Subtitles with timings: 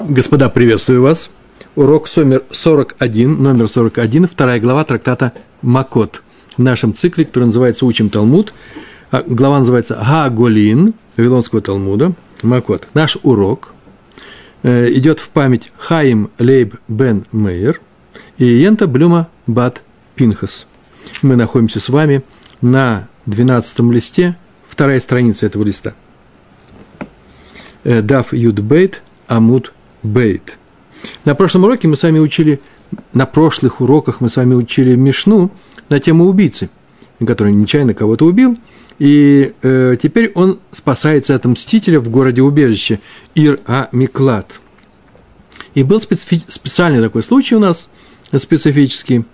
[0.00, 1.28] Господа, приветствую вас.
[1.74, 6.22] Урок номер 41, номер 41, вторая глава трактата Макот.
[6.56, 8.54] В нашем цикле, который называется «Учим Талмуд».
[9.10, 12.12] А, глава называется «Гаголин» Вавилонского Талмуда.
[12.42, 12.86] Макот.
[12.94, 13.72] Наш урок
[14.62, 17.80] э, идет в память Хаим Лейб Бен Мейер
[18.38, 19.82] и Йента Блюма Бат
[20.14, 20.66] Пинхас.
[21.22, 22.22] Мы находимся с вами
[22.60, 24.36] на 12 листе,
[24.68, 25.94] вторая страница этого листа.
[27.82, 30.58] Э, Дав Юдбейт Амуд Бейт.
[31.24, 32.60] На прошлом уроке мы с вами учили,
[33.12, 35.50] на прошлых уроках мы с вами учили Мишну
[35.88, 36.70] на тему убийцы,
[37.24, 38.56] который нечаянно кого-то убил,
[38.98, 43.00] и э, теперь он спасается от мстителя в городе-убежище
[43.34, 44.60] Ир-А-Миклад.
[45.74, 47.88] И был специфи- специальный такой случай у нас,
[48.36, 49.24] специфический.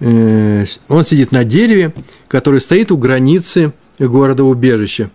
[0.00, 1.92] Э, он сидит на дереве,
[2.28, 5.10] который стоит у границы города-убежища.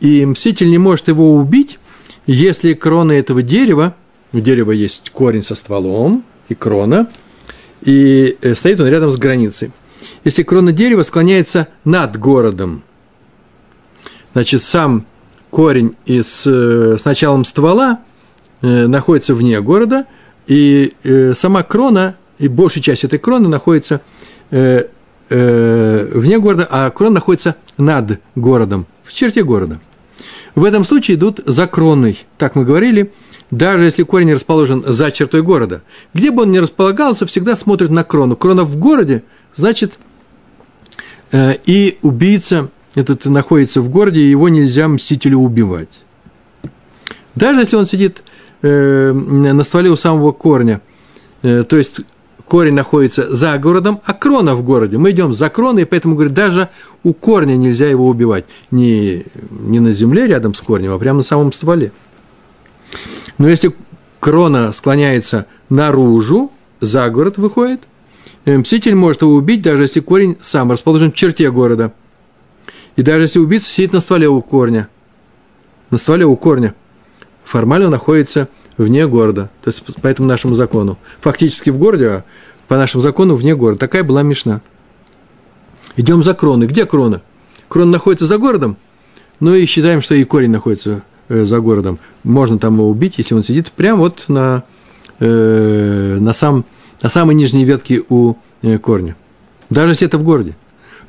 [0.00, 1.78] И мститель не может его убить,
[2.26, 3.94] если крона этого дерева–
[4.32, 7.08] у дерева есть корень со стволом и крона,
[7.82, 9.70] и э, стоит он рядом с границей.
[10.24, 12.82] Если крона дерева склоняется над городом,
[14.32, 15.06] значит, сам
[15.50, 18.00] корень из, э, с началом ствола
[18.62, 20.06] э, находится вне города,
[20.46, 20.92] и
[21.34, 24.00] сама крона, и большая часть этой кроны находится
[24.48, 29.80] вне города, а крона находится над городом, в черте города.
[30.54, 32.24] В этом случае идут за кроной.
[32.38, 33.12] Так мы говорили,
[33.50, 35.82] даже если корень расположен за чертой города.
[36.14, 38.36] Где бы он ни располагался, всегда смотрит на крону.
[38.36, 39.22] Крона в городе,
[39.54, 39.94] значит,
[41.32, 46.00] э, и убийца этот находится в городе, и его нельзя мстителю убивать.
[47.34, 48.22] Даже если он сидит
[48.62, 50.80] э, на стволе у самого корня,
[51.42, 52.00] э, то есть
[52.46, 54.98] корень находится за городом, а крона в городе.
[54.98, 56.70] Мы идем за кроной, и поэтому, говорит, даже
[57.02, 58.46] у корня нельзя его убивать.
[58.70, 61.92] Не, не на земле рядом с корнем, а прямо на самом стволе.
[63.38, 63.74] Но если
[64.20, 66.50] крона склоняется наружу,
[66.80, 67.82] за город выходит,
[68.44, 71.92] э, мститель может его убить, даже если корень сам расположен в черте города.
[72.96, 74.88] И даже если убийца сидит на стволе у корня.
[75.90, 76.74] На стволе у корня.
[77.44, 79.50] Формально находится вне города.
[79.62, 80.98] То есть по этому нашему закону.
[81.20, 82.24] Фактически в городе, а
[82.68, 83.78] по нашему закону вне города.
[83.78, 84.60] Такая была Мишна.
[85.96, 86.66] Идем за кроной.
[86.66, 87.22] Где крона?
[87.68, 88.76] Крона находится за городом,
[89.40, 93.42] ну и считаем, что и корень находится за городом, можно там его убить, если он
[93.42, 94.64] сидит прямо вот на,
[95.18, 96.64] э, на, сам,
[97.02, 99.16] на самой нижней ветке у э, корня.
[99.70, 100.56] Даже если это в городе.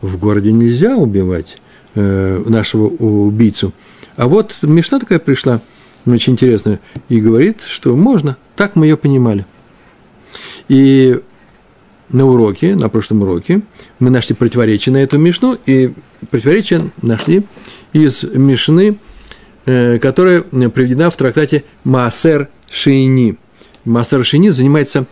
[0.02, 1.58] В городе нельзя убивать
[1.96, 3.74] э, нашего убийцу.
[4.16, 5.62] А вот Мишна такая пришла,
[6.06, 6.80] очень интересная,
[7.10, 8.38] и говорит, что можно.
[8.56, 9.46] Так мы ее понимали.
[10.68, 11.20] И
[12.10, 13.62] на уроке, на прошлом уроке,
[14.00, 15.94] мы нашли противоречие на эту Мишну, и
[16.30, 17.46] противоречие нашли
[17.94, 19.07] из Мишны Э,
[19.68, 23.36] которая приведена в трактате Маасер Шейни.
[23.84, 25.06] Маасер Шейни занимается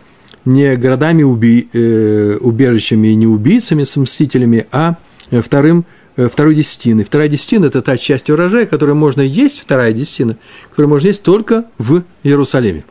[0.46, 4.96] не городами уби, э, убежищами не убийцами, с мстителями, а
[5.42, 5.84] вторым,
[6.16, 7.04] э, второй десятиной.
[7.04, 10.38] Вторая десятина– это та часть урожая, которую можно есть, вторая десятина,
[10.70, 12.84] которую можно есть только в Иерусалиме.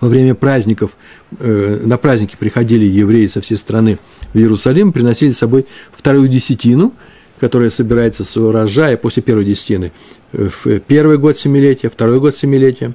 [0.00, 0.96] Во время праздников,
[1.38, 3.98] э, на праздники приходили евреи со всей страны
[4.32, 6.94] в Иерусалим, приносили с собой вторую десятину–
[7.38, 9.92] которая собирается с урожая после первой десятины,
[10.32, 12.94] в первый год семилетия, второй год семилетия,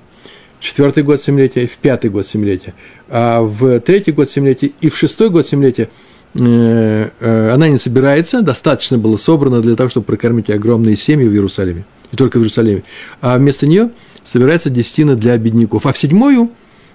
[0.59, 2.73] четвертый год семилетия в пятый год семилетия.
[3.09, 5.89] А в третий год семилетия и в шестой год семилетия
[6.35, 11.33] э, э, она не собирается, достаточно было собрано для того, чтобы прокормить огромные семьи в
[11.33, 12.83] Иерусалиме, и только в Иерусалиме.
[13.21, 13.91] А вместо нее
[14.23, 15.85] собирается десятина для бедняков.
[15.85, 16.51] А в седьмую,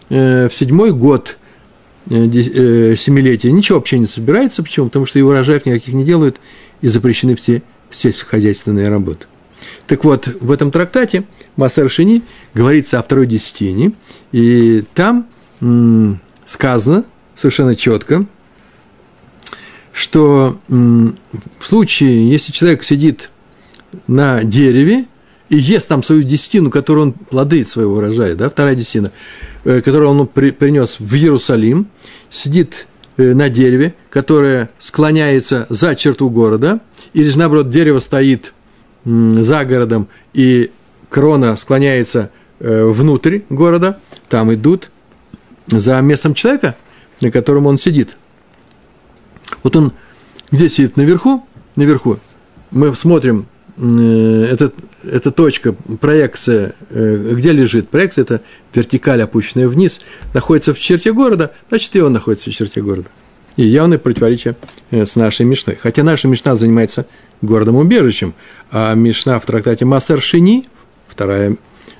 [0.09, 1.37] э, в седьмой год
[2.07, 4.63] семилетия ничего вообще не собирается.
[4.63, 4.87] Почему?
[4.87, 6.41] Потому что и урожаев никаких не делают,
[6.81, 9.27] и запрещены все сельскохозяйственные работы.
[9.87, 11.25] Так вот, в этом трактате
[11.57, 12.23] Масар Шини
[12.55, 13.93] говорится о второй десятине,
[14.31, 15.27] и там
[16.47, 18.27] сказано совершенно четко,
[19.93, 23.31] что в случае, если человек сидит
[24.07, 25.07] на дереве
[25.49, 29.11] и ест там свою десятину, которую он, плоды своего урожая, да, вторая десятина,
[29.65, 31.89] э, которую он при, принес в Иерусалим,
[32.31, 32.87] сидит
[33.19, 36.81] на дереве, которое склоняется за черту города,
[37.13, 38.55] или же, наоборот, дерево стоит
[39.05, 40.71] за городом, и
[41.09, 42.31] крона склоняется
[42.61, 43.99] э, внутрь города,
[44.29, 44.91] там идут
[45.67, 46.77] за местом человека,
[47.21, 48.17] на котором он сидит.
[49.63, 49.93] Вот он
[50.51, 50.97] где сидит?
[50.97, 51.47] Наверху?
[51.77, 52.19] Наверху.
[52.71, 53.47] Мы смотрим
[53.79, 54.73] Это,
[55.05, 58.41] эта точка, проекция, э, где лежит проекция, это
[58.75, 60.01] вертикаль, опущенная вниз,
[60.35, 63.09] находится в черте города, значит, и он находится в черте города.
[63.57, 64.57] И явное противоречие
[64.91, 65.79] э, с нашей Мишной.
[65.81, 67.07] Хотя наша Мишна занимается
[67.41, 68.35] городом-убежищем,
[68.73, 70.65] а Мишна в трактате Массер Шини,
[71.07, 71.57] вторая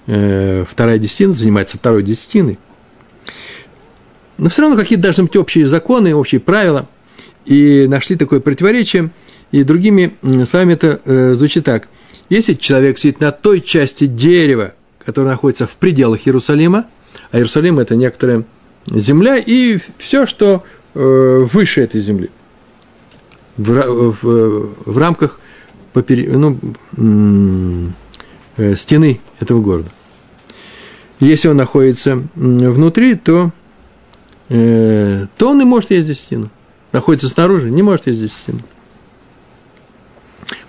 [0.09, 2.59] э, вторая десятина, занимается второй десятиной.
[4.37, 6.89] Но все равно какие-то должны быть общие законы, общие правила.
[7.45, 9.11] И нашли такое противоречие.
[9.51, 10.15] И другими
[10.45, 11.89] словами это э, звучит так.
[12.29, 14.75] Если человек сидит на той части дерева,
[15.05, 16.85] которая находится в пределах Иерусалима,
[17.31, 18.45] а Иерусалим– это некоторая
[18.87, 20.65] земля и все, что
[20.95, 22.31] э, выше этой земли,
[23.57, 25.41] в, в, в рамках
[25.93, 26.59] попери, ну,
[28.57, 29.91] э, стены этого города.
[31.21, 33.51] Если он находится внутри, то,
[34.49, 36.51] э, то он и может ездить стену.
[36.93, 38.61] Находится снаружи, не может ездить стену.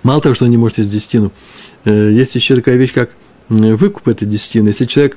[0.02, 1.32] Мало того, что он не может ездить стену,
[1.84, 3.10] э, есть еще такая вещь, как
[3.48, 4.68] выкуп этой десятины.
[4.68, 5.16] Если человек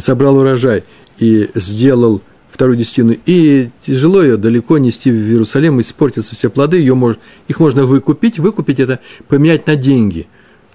[0.00, 0.84] собрал урожай
[1.18, 2.20] и сделал
[2.50, 7.16] вторую десятину, и тяжело ее далеко нести в Иерусалим, испортятся все плоды, ее мож,
[7.46, 8.38] их можно выкупить.
[8.38, 10.26] Выкупить– это поменять на деньги.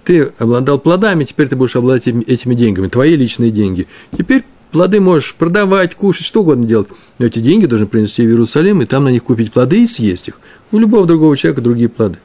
[0.04, 3.86] Ты обладал плодами, теперь ты будешь обладать этими деньгами, твои личные деньги.
[4.16, 6.88] Теперь плоды можешь продавать, кушать, что угодно делать.
[7.18, 10.28] Но эти деньги должны принести в Иерусалим, и там на них купить плоды и съесть
[10.28, 10.40] их.
[10.72, 12.18] У любого другого человека другие плоды.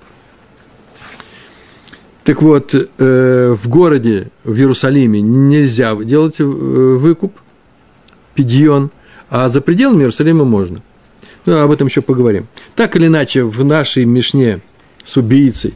[2.23, 7.33] Так вот, э, в городе, в Иерусалиме нельзя делать э, выкуп,
[8.35, 8.91] пидьон,
[9.29, 10.81] а за пределами Иерусалима можно.
[11.45, 12.47] Ну, об этом еще поговорим.
[12.75, 14.59] Так или иначе, в нашей Мишне
[15.03, 15.73] с убийцей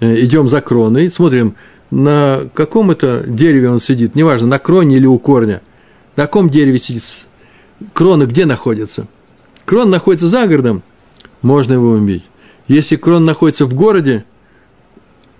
[0.00, 1.56] э, идем за кроной, смотрим,
[1.90, 5.62] на каком это дереве он сидит, неважно, на кроне или у корня,
[6.16, 7.02] на каком дереве сидит,
[7.94, 9.06] крона где находится.
[9.64, 10.82] Крон находится за городом,
[11.42, 12.24] можно его убить.
[12.68, 14.24] Если крон находится в городе,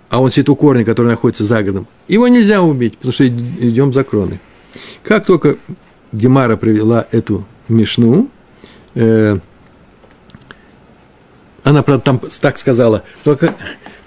[0.09, 3.93] а он сидит у корня, который находится за городом, его нельзя убить, потому что идем
[3.93, 4.39] за кроной.
[5.03, 5.57] Как только
[6.11, 8.29] Гемара привела эту Мишну,
[8.95, 9.37] э,
[11.63, 13.53] она, правда, там так сказала, только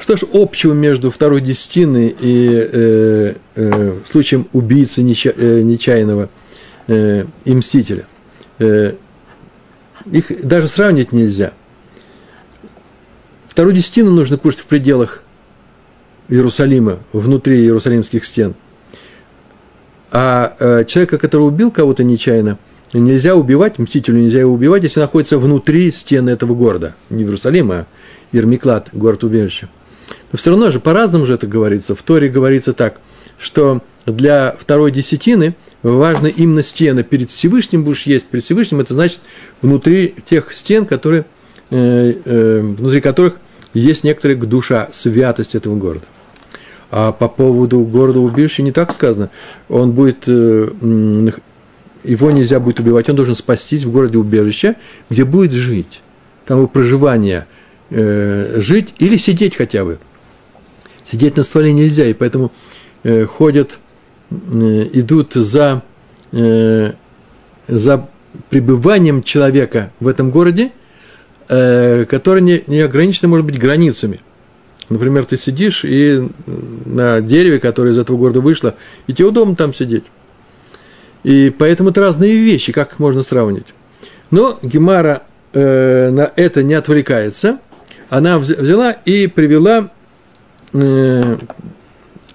[0.00, 6.28] что ж общего между второй десятиной и э, э, случаем убийцы неча, э, нечаянного
[6.88, 8.06] э, и мстителя?
[8.58, 8.94] Э,
[10.06, 11.52] их даже сравнить нельзя.
[13.48, 15.21] Вторую десятину нужно кушать в пределах
[16.32, 18.54] Иерусалима, внутри иерусалимских стен.
[20.10, 22.56] А э, человека, который убил кого-то нечаянно,
[22.94, 26.94] нельзя убивать, мстителю нельзя его убивать, если находится внутри стены этого города.
[27.10, 27.86] Не Иерусалима, а
[28.32, 29.68] Ермиклад, город-убежище.
[30.32, 31.94] Но все равно же, по-разному же это говорится.
[31.94, 32.98] В Торе говорится так,
[33.38, 37.04] что для второй десятины важно именно стены.
[37.04, 38.26] Перед Всевышним будешь есть.
[38.26, 39.20] Перед Всевышним это значит
[39.60, 41.26] внутри тех стен, которые,
[41.70, 43.34] э, э, внутри которых
[43.74, 46.06] есть некоторая душа, святость этого города.
[46.94, 49.30] А по поводу города убежища не так сказано.
[49.70, 50.68] Он будет, э,
[52.04, 54.76] его нельзя будет убивать, он должен спастись в городе убежище,
[55.08, 56.02] где будет жить.
[56.44, 57.46] Там его проживание,
[57.88, 60.00] э, жить или сидеть хотя бы.
[61.10, 62.52] Сидеть на стволе нельзя, и поэтому
[63.04, 63.78] э, ходят,
[64.30, 65.82] идут за,
[66.30, 68.08] за
[68.48, 70.72] пребыванием человека в этом городе–
[71.48, 74.20] которая не, не ограничена, может быть, границами.
[74.92, 78.74] Например, ты сидишь и на дереве, которое из этого города вышло,
[79.06, 80.04] и тебе удобно там сидеть.
[81.24, 83.66] И поэтому это разные вещи, как их можно сравнить.
[84.30, 85.22] Но Гемара
[85.52, 87.58] э, на это не отвлекается.
[88.10, 89.90] Она взяла и привела
[90.72, 91.36] э,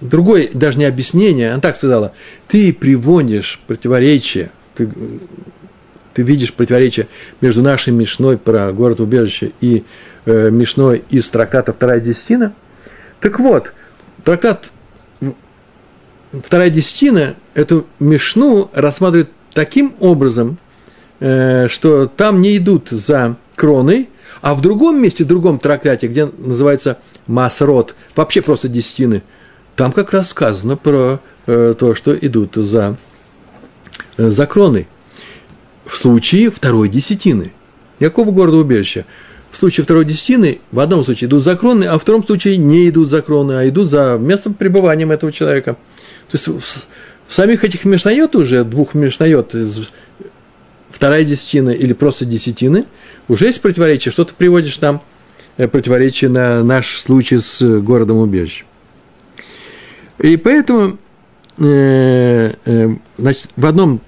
[0.00, 2.12] другое, даже не объяснение, она так сказала,
[2.48, 4.90] ты приводишь противоречие, ты
[6.18, 7.06] ты видишь противоречие
[7.40, 9.84] между нашей Мишной про город-убежище и
[10.28, 12.52] э, Мишной из трактата «Вторая десятина».
[13.20, 13.72] Так вот,
[14.24, 14.72] трактат
[16.32, 20.58] «Вторая десятина» эту Мишну рассматривает таким образом,
[21.20, 24.08] э, что там не идут за кроной,
[24.40, 29.22] а в другом месте, в другом трактате, где называется Масрот, вообще просто десятины,
[29.74, 32.96] там как раз сказано про э, то, что идут за,
[34.16, 34.86] э, за кроной
[35.84, 37.52] в случае второй десятины.
[37.98, 39.04] Никакого города убежища.
[39.50, 42.88] В случае второй десятины в одном случае идут за кроны, а в втором случае не
[42.88, 45.76] идут за кроны, а идут за местом пребывания этого человека.
[46.30, 46.60] То есть в,
[47.26, 49.88] в самих этих мешнает уже, двух мешнает из
[50.90, 52.84] вторая десятина или просто десятины,
[53.28, 55.02] уже есть противоречие, что ты приводишь там
[55.56, 58.66] э, противоречие на наш случай с городом убежищем.
[60.18, 60.98] И поэтому
[61.58, 64.00] э, э, значит, в одном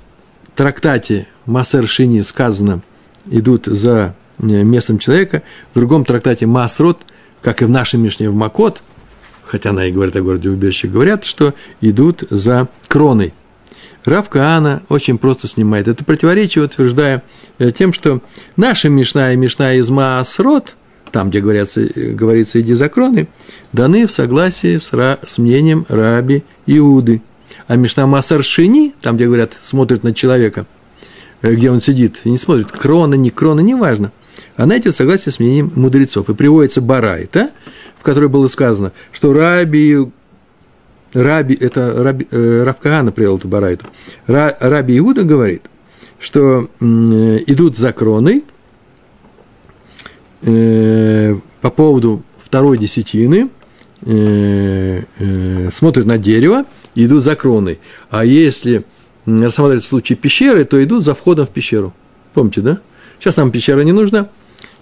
[0.56, 2.82] трактате Масер Шини сказано,
[3.30, 5.42] идут за э, местом человека,
[5.73, 7.00] в другом трактате Масрот,
[7.42, 8.82] как и в нашей Мишне в Макот,
[9.44, 13.32] хотя она и говорит о городе убежище, говорят, что идут за кроной.
[14.04, 17.23] Рав Каана очень просто снимает это противоречие, утверждая
[17.59, 18.23] э, тем, что
[18.56, 20.75] наша Мишна и Мишна из Маасрот,
[21.12, 23.28] там, где говорится, говорится «иди за кроны»,
[23.73, 27.20] даны в согласии с, ра, с мнением Раби Иуды.
[27.66, 30.66] А Мишна Масар Шини, там, где говорят, смотрят на человека,
[31.42, 34.12] э, где он сидит, и не смотрит, крона, не крона, неважно.
[34.57, 36.28] Она идет согласие с мнением мудрецов.
[36.28, 37.50] И приводится Барайта,
[37.99, 39.97] в которой было сказано, что Раби
[41.12, 43.87] Раби, это Раби, э, Равкагана привел эту барайту.
[44.26, 45.62] Ра, Раби Иуда говорит,
[46.21, 46.85] что э,
[47.47, 48.45] идут за кроной
[50.42, 53.49] э, по поводу второй десятины,
[54.07, 56.64] э, э, смотрят на дерево
[56.95, 57.80] идут за кроной.
[58.11, 58.85] А если
[59.26, 61.92] рассматривать случай пещеры, то идут за входом в пещеру.
[62.35, 62.80] Помните, да?
[63.19, 64.28] Сейчас нам пещера не нужна.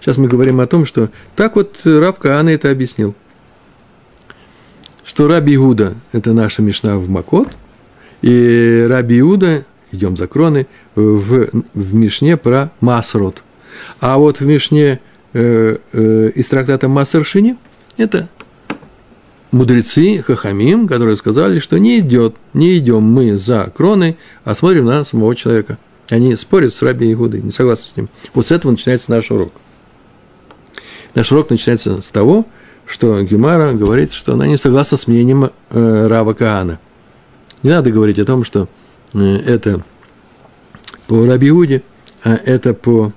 [0.01, 3.15] Сейчас мы говорим о том, что так вот Равка Анна это объяснил
[5.09, 7.47] что Раби Иуда– это наша Мишна в Макот,
[8.21, 13.41] и Раби Иуда, идем за кроны, в, в Мишне про Масрот.
[13.99, 14.99] А вот в Мишне
[15.33, 17.57] э, э, из трактата Масаршини–
[17.97, 18.29] это
[19.51, 25.03] мудрецы Хахамим, которые сказали, что не идет, не идем мы за кроной, а смотрим на
[25.05, 25.79] самого человека.
[26.11, 28.09] Они спорят с Раби Игудой, не согласны с ним.
[28.35, 29.51] Вот с этого начинается наш урок.
[31.19, 32.45] Наш урок начинается с того,
[32.85, 36.79] что Гемара говорит, что она не согласна с мнением э, Рава Каана.
[37.61, 38.69] Не надо говорить о том, что
[39.13, 39.81] э, это
[41.07, 41.83] по Рабиуде,
[42.23, 43.11] а это по,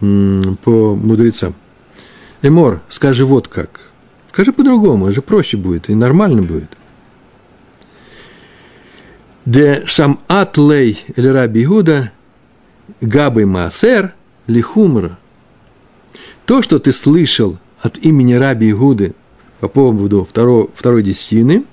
[0.00, 1.54] э, по мудрецам.
[2.42, 3.82] Эмор, скажи вот как.
[4.32, 6.70] Скажи по-другому, это же проще будет и нормально будет.
[9.44, 12.10] Де сам атлей или Раби Игуда
[13.00, 14.12] габы маасер
[14.48, 15.18] лихумра.
[16.46, 19.14] То, что ты слышал от имени Раби Игуды
[19.60, 21.64] по поводу второй, второй десятины,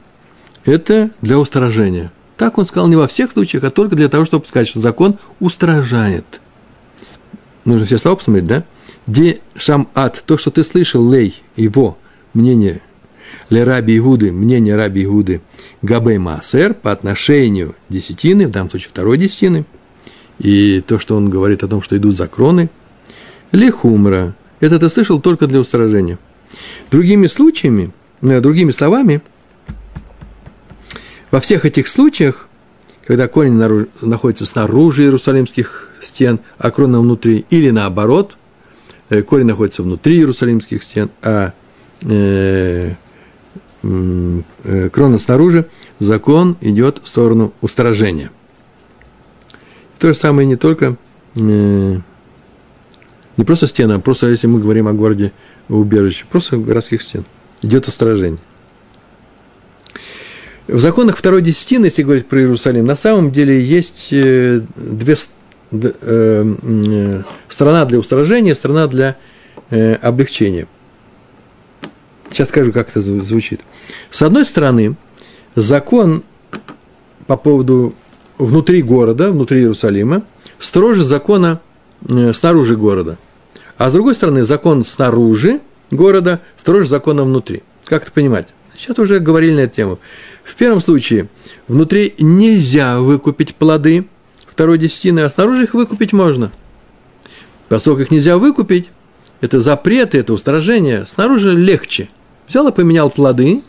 [0.63, 2.11] это для устражения.
[2.37, 5.17] Так он сказал не во всех случаях, а только для того, чтобы сказать, что закон
[5.39, 6.25] устражает.
[7.65, 8.63] Нужно все слова посмотреть, да?
[9.07, 11.97] Де шам ад, то, что ты слышал, лей, его
[12.33, 12.81] мнение,
[13.49, 15.41] ле раби Игуды, мнение раби Игуды,
[15.81, 19.65] габей маасер по отношению десятины, в данном случае второй десятины,
[20.39, 22.69] и то, что он говорит о том, что идут закроны,
[23.51, 26.17] лехумра, это ты слышал только для устражения.
[26.89, 27.91] Другими случаями,
[28.21, 29.21] э, другими словами,
[31.31, 32.47] во всех этих случаях,
[33.05, 38.37] когда корень находится снаружи Иерусалимских стен, а крона внутри, или наоборот,
[39.09, 41.53] э, корень находится внутри Иерусалимских стен, а
[42.03, 42.93] э,
[43.83, 45.67] э, крона снаружи,
[45.99, 48.31] закон идет в сторону устражения.
[49.97, 50.97] То же самое не только
[51.35, 51.97] э,
[53.41, 55.31] не просто стены, а просто, если мы говорим о городе
[55.67, 57.25] убежище, просто городских стен.
[57.63, 58.39] Идет устражение.
[60.67, 65.15] В законах второй десятины, если говорить про Иерусалим, на самом деле есть э, две
[65.71, 69.17] э, э, страна для устражения, страна для
[70.01, 70.67] облегчения.
[72.29, 73.61] Сейчас скажу, как это звучит.
[74.11, 74.95] С одной стороны,
[75.55, 76.23] закон
[77.25, 77.95] по поводу
[78.37, 80.23] внутри города, внутри Иерусалима,
[80.59, 81.61] строже закона
[82.33, 83.17] снаружи города.
[83.81, 85.59] А с другой стороны, закон снаружи
[85.89, 87.63] города строже закона внутри.
[87.85, 88.49] Как это понимать?
[88.77, 89.99] Сейчас уже говорили на эту тему.
[90.43, 91.29] В первом случае,
[91.67, 94.05] внутри нельзя выкупить плоды
[94.45, 96.51] второй десятины, а снаружи их выкупить можно.
[97.69, 98.87] Поскольку их нельзя выкупить,
[99.39, 102.07] это запреты, это устражение, снаружи легче.
[102.47, 103.63] Взял и поменял плоды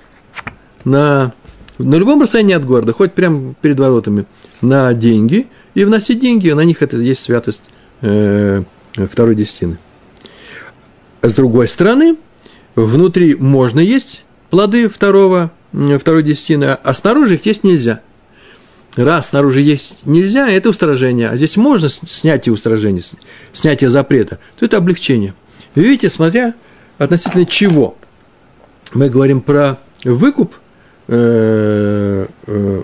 [0.84, 1.32] на,
[1.78, 4.26] на любом расстоянии от города, хоть прямо перед воротами,
[4.60, 7.62] на деньги, и вносить деньги, на них это есть святость
[8.02, 8.62] э,
[9.08, 9.78] второй десятины.
[11.22, 12.16] С другой стороны,
[12.74, 15.52] внутри можно есть плоды второго,
[15.98, 18.00] второй десятины, а снаружи их есть нельзя.
[18.96, 23.02] Раз снаружи есть нельзя, это устражение, а здесь можно снятие устражения,
[23.52, 25.34] снятие запрета, то это облегчение.
[25.74, 26.54] видите, смотря
[26.98, 27.96] относительно чего.
[28.92, 30.54] Мы говорим про выкуп
[31.08, 32.82] э, э,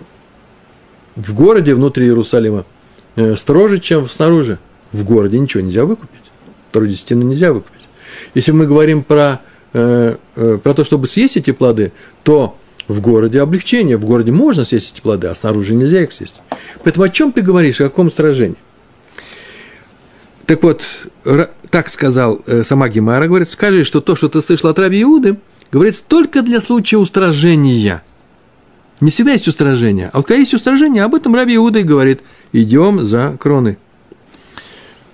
[1.16, 2.64] в городе внутри Иерусалима
[3.16, 4.58] э, строже, чем снаружи
[4.92, 6.22] в городе ничего нельзя выкупить.
[6.70, 7.77] Вторую десятину нельзя выкупить.
[8.38, 9.40] Если мы говорим про,
[9.72, 11.90] э, э, про то, чтобы съесть эти плоды,
[12.22, 13.96] то в городе облегчение.
[13.96, 16.34] В городе можно съесть эти плоды, а снаружи нельзя их съесть.
[16.84, 18.56] Поэтому о чем ты говоришь, о каком сражении?
[20.46, 20.84] Так вот,
[21.72, 25.38] так сказал э, сама Гемара, говорит, скажи, что то, что ты слышал от Раби Иуды,
[25.72, 28.04] говорится только для случая устражения.
[29.00, 30.10] Не всегда есть устражение.
[30.12, 32.20] А вот когда есть устражение, об этом Раби Иуда и говорит,
[32.52, 33.78] идем за кроны.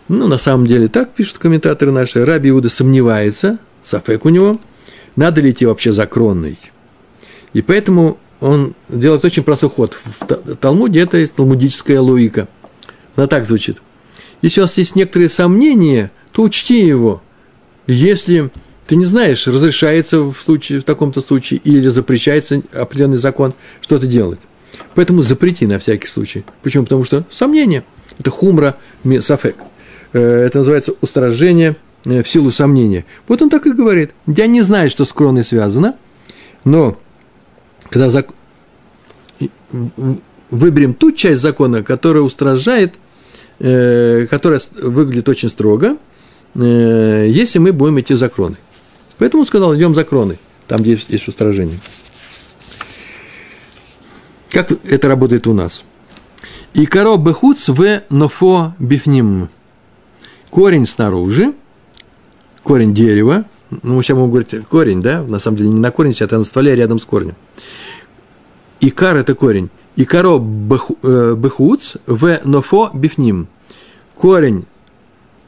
[0.09, 2.25] Ну, на самом деле, так пишут комментаторы наши.
[2.25, 4.61] Раби Иуда сомневается, сафек у него,
[5.17, 6.59] надо ли идти вообще за кронной.
[7.53, 9.99] И поэтому он делает очень простой ход.
[10.05, 12.49] В Талмуде это есть талмудическая логика.
[13.17, 13.81] Она так звучит.
[14.43, 17.23] Если у вас есть некоторые сомнения, то учти его.
[17.87, 18.51] Если
[18.87, 24.41] ты не знаешь, разрешается в, случае, в таком-то случае или запрещается определенный закон, что-то делать.
[24.95, 26.45] Поэтому запрети на всякий случай.
[26.63, 26.85] Почему?
[26.85, 27.85] Потому что сомнение.
[28.19, 28.77] Это хумра
[29.21, 29.57] сафек.
[30.15, 33.05] Э, это называется устражение э, в силу сомнения.
[33.29, 34.13] Вот он так и говорит.
[34.27, 35.97] Я не знаю, что с кроной связано,
[36.65, 36.97] но
[37.91, 38.29] когда зак...
[40.51, 42.95] выберем ту часть закона, которая устражает,
[43.59, 45.99] э, которая выглядит очень строго,
[46.55, 48.59] если мы будем идти за кроной.
[49.19, 51.81] Поэтому он сказал, идем за кроной, там, где есть устражение.
[54.51, 55.83] Как это работает у нас?
[56.75, 59.49] И коро бехуц в нофо бифним.
[60.55, 61.53] Корень снаружи,
[62.63, 63.45] корень дерева,
[63.83, 66.77] ну, сейчас мы говорить корень, да, на самом деле не на корень, это на стволе
[66.77, 67.35] рядом с корнем.
[68.79, 69.69] Икар– это корень.
[69.97, 73.49] Икаро э, бехуц в нофо бифним.
[74.15, 74.65] Корень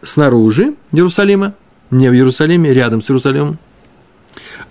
[0.02, 1.54] снаружи Иерусалима,
[1.92, 3.58] не в Иерусалиме, рядом с Иерусалимом.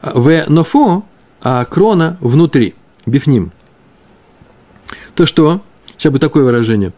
[0.01, 1.05] В нофо,
[1.41, 2.75] а крона внутри,
[3.05, 3.53] бифним.
[5.13, 5.61] То что?
[5.95, 6.91] Сейчас бы такое выражение.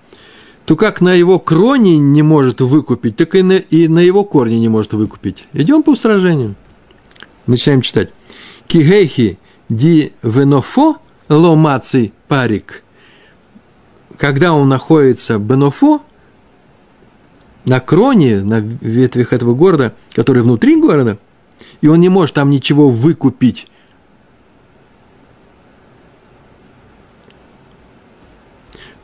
[0.68, 4.60] То как на его кроне не может выкупить, так и на, и на его корне
[4.60, 5.48] не может выкупить.
[5.54, 6.56] Идем по устражению.
[7.46, 8.10] Начинаем читать.
[8.68, 10.98] Кигейхи ди венофо
[11.30, 12.84] ломаций парик.
[14.18, 16.02] Когда он находится бенофо,
[17.64, 21.18] на кроне, на ветвях этого города, который внутри города,
[21.80, 23.68] и он не может там ничего выкупить.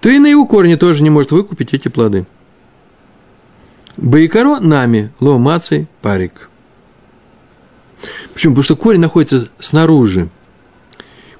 [0.03, 2.25] То и на его корне тоже не может выкупить эти плоды.
[3.95, 6.49] Байкаро нами, ломацей парик.
[8.33, 8.51] Почему?
[8.51, 10.27] Потому что корень находится снаружи.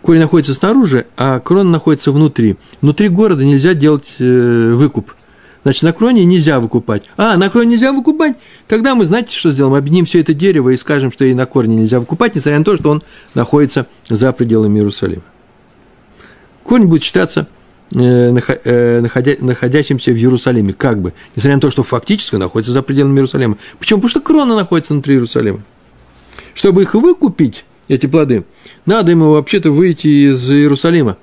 [0.01, 2.55] Корень находится снаружи, а крона находится внутри.
[2.82, 5.13] Внутри города нельзя делать э, выкуп.
[5.63, 7.10] Значит, на кроне нельзя выкупать.
[7.17, 8.38] А, на кроне нельзя выкупать?
[8.70, 9.75] Тогда мы, знаете, что сделаем?
[9.75, 12.77] Объединим все это дерево и скажем, что и на корне нельзя выкупать, несмотря на то,
[12.77, 13.03] что он
[13.36, 15.24] находится за пределами Иерусалима.
[16.63, 17.50] Корень будет считаться
[17.91, 23.58] находя, находящимся в Иерусалиме, как бы, несмотря на то, что фактически находится за пределами Иерусалима.
[23.79, 23.99] Почему?
[23.99, 25.62] Потому что крона находится внутри Иерусалима.
[26.53, 28.45] Чтобы их выкупить, эти плоды,
[28.86, 31.17] надо ему вообще-то выйти из Иерусалима.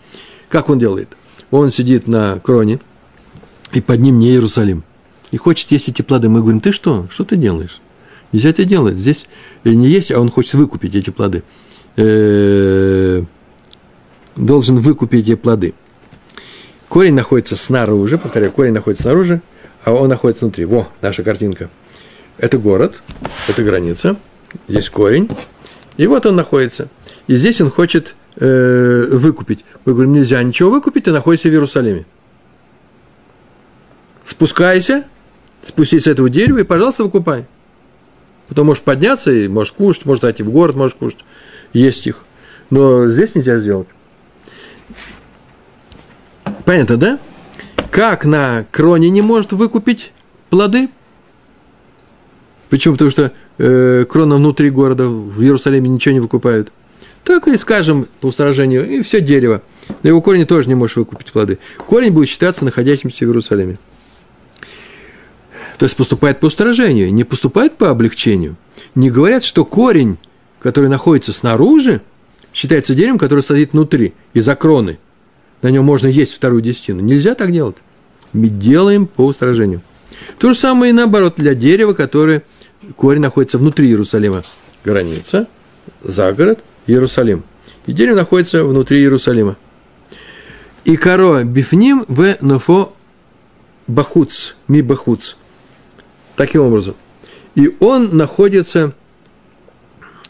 [0.48, 1.08] Как он делает?
[1.50, 2.80] Он сидит на кроне,
[3.72, 4.85] и под ним не Иерусалим.
[5.30, 6.28] И хочет есть эти плоды.
[6.28, 7.06] Мы говорим, ты что?
[7.11, 7.80] Что ты делаешь?
[8.32, 8.96] Нельзя это делать.
[8.96, 9.26] Здесь
[9.64, 11.42] не есть, а он хочет выкупить эти плоды.
[11.96, 13.22] Э,
[14.37, 15.74] должен выкупить эти плоды.
[16.90, 19.40] Корень находится снаружи, повторяю, корень находится снаружи,
[19.85, 20.64] а он находится внутри.
[20.64, 21.70] Во, наша картинка.
[22.37, 23.00] Это город,
[23.48, 24.16] это граница,
[24.66, 25.31] здесь корень,
[25.96, 26.88] и вот он находится.
[27.29, 29.64] И здесь он хочет э, выкупить.
[29.85, 32.07] Мы говорим, нельзя ничего выкупить, ты находишься в Иерусалиме.
[34.24, 35.05] Спускайся,
[35.64, 37.46] спустись с этого дерева и, пожалуйста, выкупай.
[38.48, 41.24] Потом можешь подняться и можешь кушать, можешь зайти в город, можешь кушать,
[41.72, 42.16] есть их.
[42.70, 43.87] Но здесь нельзя сделать.
[46.64, 47.18] Понятно, да?
[47.90, 50.12] Как на кроне не может выкупить
[50.49, 50.88] плоды?
[52.68, 52.94] Почему?
[52.94, 56.73] Потому что э, крона внутри города, в Иерусалиме ничего не выкупают.
[57.25, 59.62] Так и скажем по устражению, и все дерево.
[60.03, 61.59] На его корне тоже не можешь выкупить плоды.
[61.87, 63.79] Корень будет считаться находящимся в Иерусалиме.
[65.79, 68.57] То есть поступает по устражению, не поступает по облегчению.
[68.94, 70.18] Не говорят, что корень,
[70.61, 72.03] который находится снаружи,
[72.53, 74.99] считается деревом, которое стоит внутри, из-за кроны–
[75.62, 77.01] на нем можно есть вторую десятину.
[77.01, 77.77] Нельзя так делать.
[78.33, 79.83] Мы делаем по устражению.
[80.38, 82.42] То же самое и наоборот для дерева, которое
[82.96, 84.42] корень находится внутри Иерусалима.
[84.85, 85.46] Граница,
[86.03, 87.44] за город, Иерусалим.
[87.87, 89.57] И дерево находится внутри Иерусалима.
[90.85, 92.94] И коро бифним в нофо
[93.87, 95.35] бахуц, ми бахуц.
[96.37, 96.94] Таким образом.
[97.55, 98.94] И он находится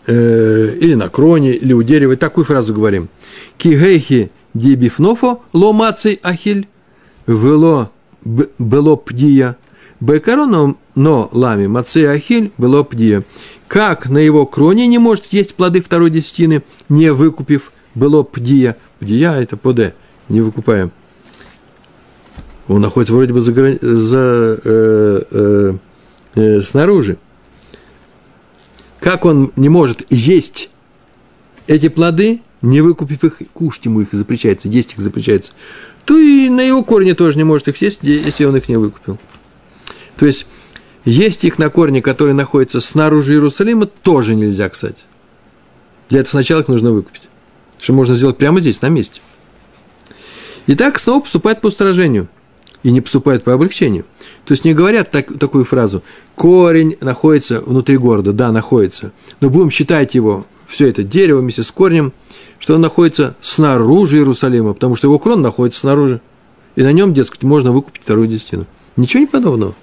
[0.07, 2.17] э, или на кроне, или у дерева.
[2.17, 3.09] Такую фразу говорим.
[3.59, 6.69] Кигейхи дибифнофо ломаций ахиль,
[7.27, 7.91] вело
[8.25, 9.57] было пдия,
[10.01, 13.25] бекароном, но лами мацей ахиль было пдия.
[13.69, 18.77] Как на его кроне не может есть плоды второй десятины, не выкупив было пдия.
[18.99, 19.95] Пдия– это поде,
[20.29, 20.91] не выкупаем.
[22.69, 25.73] Он находится вроде бы за, за, э, э,
[26.35, 27.17] э, снаружи.
[29.01, 30.71] Как он не может есть
[31.67, 35.53] эти плоды, не выкупив их, кушать ему их запрещается, есть их запрещается,
[36.05, 39.19] то и на его корне тоже не может их съесть, если он их не выкупил.
[40.17, 40.47] То есть,
[41.05, 45.03] есть их на корне, который находится снаружи Иерусалима, тоже нельзя, кстати.
[46.11, 47.23] Для этого сначала их нужно выкупить.
[47.79, 49.21] Что можно сделать прямо здесь, на месте.
[50.67, 52.29] И так снова поступает по устражению.
[52.83, 54.05] И не поступает по облегчению.
[54.45, 56.03] То есть не говорят так, такую фразу.
[56.35, 58.33] Корень находится внутри города.
[58.33, 59.13] Да, находится.
[59.41, 62.13] Но будем считать его, все это дерево вместе с корнем–
[62.61, 66.21] что он находится снаружи Иерусалима, потому что его крон находится снаружи.
[66.77, 68.67] И на нем, дескать, можно выкупить вторую десятину.
[68.97, 69.75] Ничего не подобного.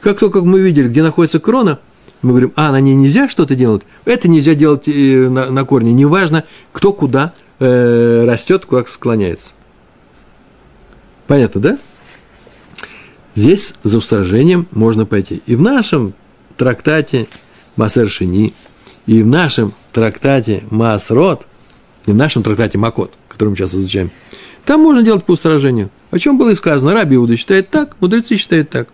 [0.00, 1.78] Как только мы видели, где находится крона,
[2.22, 5.92] мы говорим, а, на ней нельзя что-то делать, это нельзя делать э, на, на корне.
[5.92, 9.50] Неважно, кто куда э, растет, как склоняется.
[11.26, 11.78] Понятно, да?
[13.34, 15.42] Здесь за устражением можно пойти.
[15.46, 16.14] И в нашем
[16.56, 17.28] трактате
[17.76, 18.54] Масер Шини,
[19.06, 21.46] и в нашем трактате Масрот,
[22.06, 24.10] и в нашем трактате Макот, который мы сейчас изучаем,
[24.64, 25.90] там можно делать по устражению.
[26.10, 26.94] О чем было и сказано.
[26.94, 28.88] Раби Иуда считает так, мудрецы считают так.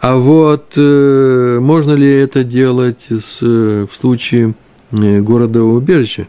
[0.00, 4.54] А вот э, можно ли это делать с, в случае
[4.92, 6.26] э, города убежища?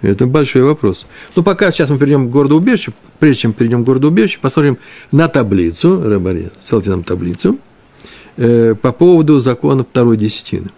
[0.00, 1.04] Это большой вопрос.
[1.36, 4.78] Но пока сейчас мы перейдем к городу убежищу, прежде чем перейдем к городу убежищу, посмотрим
[5.12, 7.58] на таблицу, Рабари, ссылайте нам таблицу,
[8.38, 10.70] э, по поводу закона второй десятины.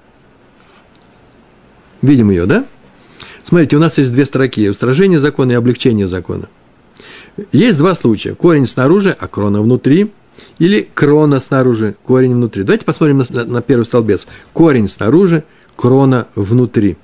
[2.02, 2.64] Видим ее, да?
[3.44, 4.68] Смотрите, у нас есть две строки.
[4.68, 6.48] Устражение закона и облегчение закона.
[7.50, 8.34] Есть два случая.
[8.34, 10.10] Корень снаружи, а крона внутри–
[10.58, 12.62] или крона снаружи, корень внутри.
[12.62, 14.26] Давайте посмотрим на, на, первый столбец.
[14.52, 15.44] Корень снаружи,
[15.76, 16.96] крона внутри.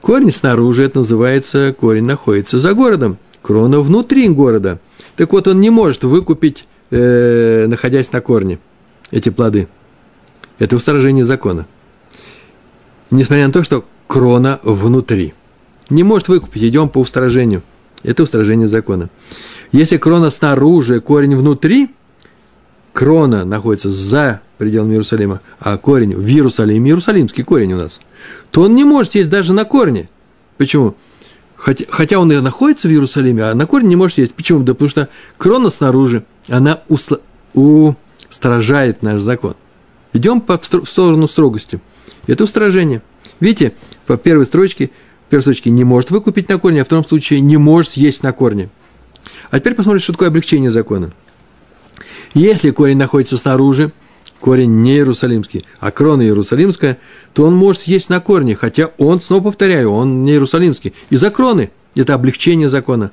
[0.00, 3.18] Корень снаружи, это называется, корень находится за городом.
[3.42, 4.78] Крона внутри города.
[5.16, 8.58] Так вот, он не может выкупить, э, находясь на корне,
[9.10, 9.68] эти плоды.
[10.58, 11.66] Это устражение закона.
[13.10, 15.32] Несмотря на то, что крона внутри.
[15.88, 17.62] Не может выкупить, идем по устражению.
[18.02, 19.08] Это устражение закона.
[19.70, 21.90] Если крона снаружи, корень внутри–
[22.92, 28.00] крона находится за пределами Иерусалима, а корень в Иерусалиме, иерусалимский корень у нас,
[28.50, 30.08] то он не может есть даже на корне.
[30.58, 30.96] Почему?
[31.56, 34.34] Хотя, хотя он и находится в Иерусалиме, а на корне не может есть.
[34.34, 34.60] Почему?
[34.60, 37.18] Да потому что крона снаружи, она устла,
[37.54, 39.54] устражает наш закон.
[40.12, 41.80] Идем по, в сторону строгости.
[42.26, 43.02] Это устражение.
[43.40, 43.72] Видите,
[44.06, 44.90] по первой строчке,
[45.26, 48.22] в первой строчке не может выкупить на корне, а в втором случае не может есть
[48.22, 48.68] на корне.
[49.50, 51.10] А теперь посмотрим, что такое облегчение закона.
[52.34, 53.92] Если корень находится снаружи,
[54.40, 56.98] корень не иерусалимский, а крона иерусалимская,
[57.32, 60.94] то он может есть на корне, хотя он, снова повторяю, он не иерусалимский.
[61.10, 63.10] Из-за кроны это облегчение закона.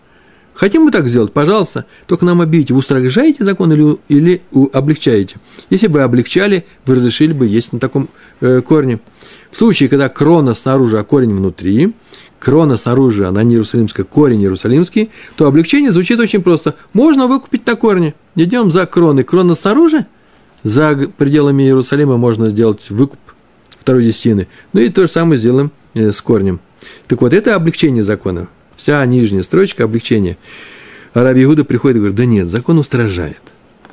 [0.53, 4.41] Хотим мы так сделать, пожалуйста, только нам объявите, вы устражаете закон или, или
[4.73, 5.35] облегчаете.
[5.69, 8.09] Если бы облегчали, вы разрешили бы есть на таком
[8.41, 8.99] э, корне.
[9.51, 11.93] В случае, когда крона снаружи, а корень внутри,
[12.39, 16.75] крона снаружи, она не иерусалимская, корень иерусалимский, то облегчение звучит очень просто.
[16.93, 18.13] Можно выкупить на корне.
[18.35, 19.23] Идем за кроной.
[19.23, 20.05] Крона снаружи,
[20.63, 23.19] за пределами Иерусалима можно сделать выкуп
[23.69, 24.47] второй десятины.
[24.73, 26.59] Ну и то же самое сделаем э, с корнем.
[27.07, 28.47] Так вот, это облегчение закона.
[28.75, 30.37] Вся нижняя строчка– облегчение.
[31.13, 33.41] А Раби Иуда приходит и говорит, да нет, закон устражает.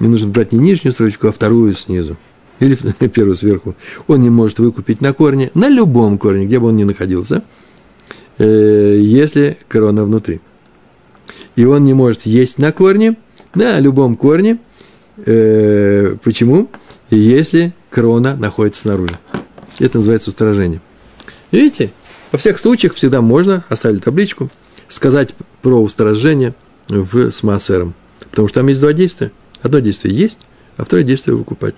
[0.00, 2.16] Не нужно брать не нижнюю строчку, а вторую снизу.
[2.64, 2.76] Или
[3.08, 3.74] первую сверху.
[4.06, 7.42] Он не может выкупить на корне, на любом корне, где бы он ни находился–
[8.38, 10.40] Э, если корона внутри.
[11.56, 13.16] И он не может есть на корне,
[13.54, 14.58] на любом корне.
[15.24, 16.68] Э, почему?
[17.10, 19.18] Если крона находится снаружи.
[19.78, 20.80] Это называется устражение.
[21.52, 21.92] Видите?
[22.32, 24.48] Во всех случаях всегда можно, оставить табличку,
[24.88, 25.30] сказать
[25.62, 26.54] про устражение
[26.88, 27.94] в, с массером.
[28.30, 29.30] Потому что там есть два действия.
[29.62, 30.38] Одно действие есть,
[30.76, 31.76] а второе действие выкупать.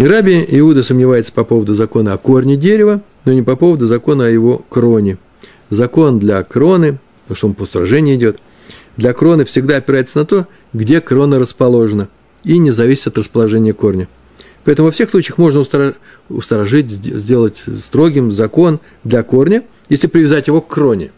[0.00, 4.24] И Раби Иуда сомневается по поводу закона о корне дерева, но не по поводу закона
[4.24, 5.18] о его кроне.
[5.68, 8.38] Закон для кроны, потому что он по устражению идет,
[8.96, 12.08] для кроны всегда опирается на то, где крона расположена,
[12.44, 14.08] и не зависит от расположения корня.
[14.64, 15.62] Поэтому во всех случаях можно
[16.30, 21.12] устражить, сделать строгим закон для корня, если привязать его к кроне.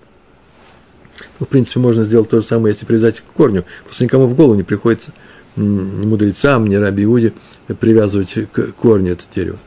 [1.39, 3.65] Ну, в принципе, можно сделать то же самое, если привязать к корню.
[3.85, 5.13] Просто никому в голову не приходится
[5.57, 7.33] ни мудрецам, ни раби Иуде
[7.81, 9.59] привязывать к корню это дерево.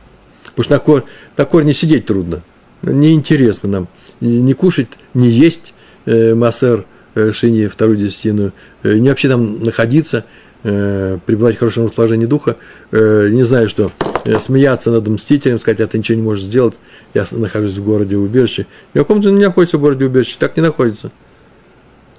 [0.44, 1.04] Потому что на, кор,
[1.36, 2.42] на корне сидеть трудно.
[2.82, 3.88] Неинтересно нам
[4.20, 10.24] не кушать, не есть э, массер э, шини, вторую десятину, э, не вообще там находиться,
[10.62, 12.56] э, пребывать в хорошем расположении духа,
[12.92, 13.90] э, не знаю что,
[14.24, 16.74] э, смеяться над мстителем, сказать, а ты ничего не можешь сделать,
[17.14, 18.66] я нахожусь в городе убежище.
[18.94, 21.10] Ни в каком-то не находится в городе убежище, так не находится.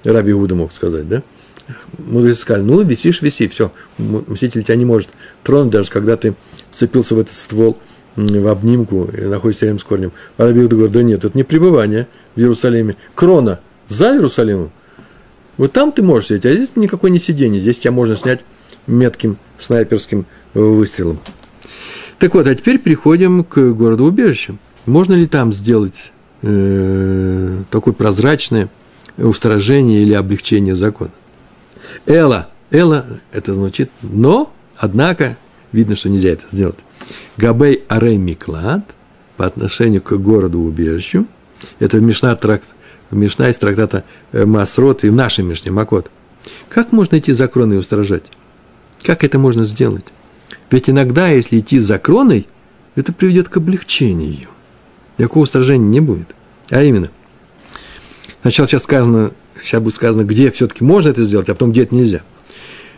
[0.03, 1.23] Раби Иуда мог сказать, да?
[1.97, 5.09] Мудрецы сказали, ну, висишь, виси, все, мститель тебя не может
[5.43, 6.35] тронуть, даже когда ты
[6.69, 7.77] вцепился в этот ствол
[8.15, 10.11] в обнимку и находишься рядом с корнем.
[10.37, 12.95] Раби говорит, да нет, это не пребывание в Иерусалиме.
[13.13, 14.71] Крона за Иерусалимом.
[15.57, 17.61] Вот там ты можешь сидеть, а здесь никакой не сидение.
[17.61, 18.41] Здесь тебя можно снять
[18.87, 21.19] метким снайперским выстрелом.
[22.19, 24.57] Так вот, а теперь переходим к городу убежищу.
[24.85, 28.69] Можно ли там сделать э, такое прозрачное
[29.17, 31.11] устражение или облегчение закона?
[32.05, 32.49] Эла.
[32.71, 35.37] Эла– это звучит «но», однако,
[35.71, 36.79] видно, что нельзя это сделать.
[37.37, 38.83] Габей Арей Миклад
[39.37, 41.25] по отношению к городу-убежищу,
[41.79, 42.65] Это Мишна, тракт,
[43.11, 46.11] Мишна из трактата э, Масрот и в нашей Мишне Макот.
[46.69, 48.23] Как можно идти за кроной и устражать?
[49.03, 50.05] Как это можно сделать?
[50.69, 52.47] Ведь иногда, если идти за кроной,
[52.95, 54.49] это приведет к облегчению.
[55.17, 56.27] Никакого устражения не будет.
[56.69, 57.09] А именно,
[58.41, 59.31] сначала сейчас сказано,
[59.63, 62.21] сейчас будет сказано, где все-таки можно это сделать, а потом где это нельзя.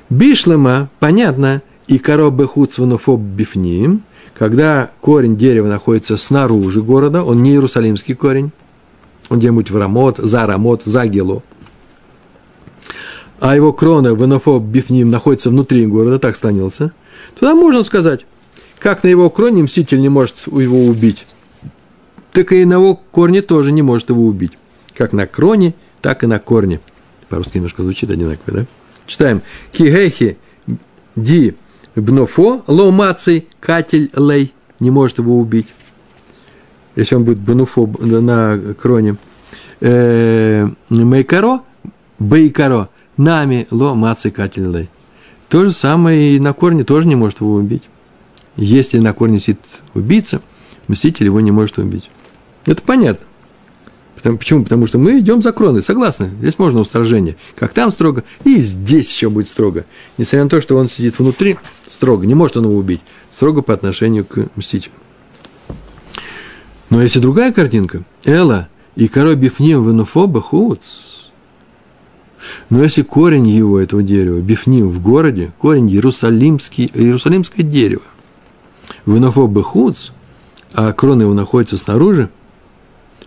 [0.10, 4.04] Бишлема, понятно, и коробы хуцванофоб бифним,
[4.38, 8.52] когда корень дерева находится снаружи города, он не иерусалимский корень,
[9.30, 11.44] он где-нибудь в Рамот, за Рамот, за Гело,
[13.40, 16.92] а его крона венофоб бифним находится внутри города, так склонился,
[17.38, 18.26] туда можно сказать,
[18.80, 21.26] как на его кроне мститель не может его убить,
[22.32, 24.54] так и на его корне тоже не может его убить.
[24.96, 26.80] Как на кроне, так и на корне.
[27.30, 28.66] По-русски немножко звучит одинаково, да?
[29.06, 29.42] Читаем.
[29.72, 30.38] Кигехи
[31.16, 31.56] ди
[31.96, 34.54] бнофо ломаций катель лей.
[34.80, 35.68] Не может его убить.
[36.96, 39.18] Если он будет бнуфо на кроне.
[39.82, 41.62] Э, мейкаро,
[42.18, 44.90] бейкаро, нами ло маций катель лей.
[45.48, 47.84] То же самое и на корне тоже не может его убить.
[48.56, 49.60] Если на корне сидит
[49.94, 50.42] убийца,
[50.88, 52.10] мститель его не может убить.
[52.66, 53.26] Это понятно.
[54.20, 54.64] Потому, почему?
[54.64, 56.30] Потому что мы идем за кроной, согласны.
[56.42, 57.38] Здесь можно устражение.
[57.56, 59.86] Как там строго, и здесь еще будет строго.
[60.18, 63.00] Несмотря на то, что он сидит внутри, строго, не может он его убить.
[63.34, 64.92] Строго по отношению к мстителю.
[66.90, 70.80] Но если другая картинка, Эла и коро бифним венуфоба хуц.
[72.70, 78.04] Но если корень его, этого дерева, бифним в городе, корень иерусалимский, иерусалимское дерево,
[79.06, 80.10] венуфоба хуц,
[80.74, 82.30] а крона его находится снаружи,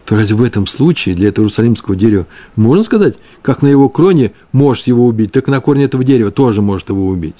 [0.04, 4.32] то разве в этом случае для этого иерусалимского дерева можно сказать, как на его кроне
[4.50, 7.36] может его убить, так на корне этого дерева тоже может его убить?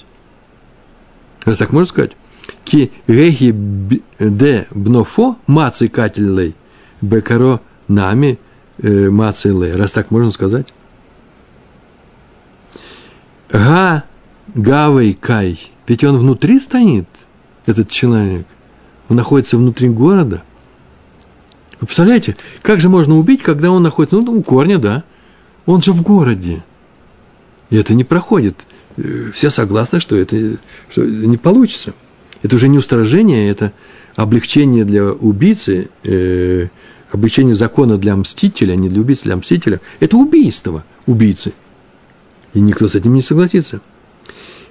[1.43, 2.11] Разве так можно сказать?
[2.63, 3.53] Ки гехи
[4.19, 6.55] де бнофо маци катель
[7.01, 8.39] бекаро нами
[8.77, 9.75] э, маци лей.
[9.75, 10.73] Раз так можно сказать?
[13.51, 14.03] Га
[14.55, 15.71] гавей кай.
[15.85, 17.07] Ведь он внутри стоит,
[17.65, 18.47] этот человек.
[19.09, 20.43] Он находится внутри города–
[21.83, 25.03] вы представляете, как же можно убить, когда он находится, ну, у корня, да,
[25.65, 26.63] он же в городе.
[27.69, 28.55] И это не проходит.
[28.95, 30.57] Э, все согласны, что это
[30.89, 31.93] что не получится.
[32.41, 33.73] Это уже не устражение, это
[34.15, 36.67] облегчение для убийцы, э,
[37.11, 39.81] облегчение закона для мстителя, не для убийцы, для мстителя.
[39.99, 41.51] Это убийство убийцы.
[42.53, 43.81] И никто с этим не согласится.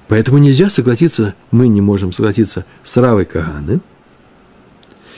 [0.09, 3.81] Поэтому нельзя согласиться, мы не можем согласиться с Равой Каганы–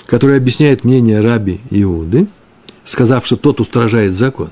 [0.07, 2.27] который объясняет мнение раби Иуды,
[2.85, 4.51] сказав, что тот устражает закон.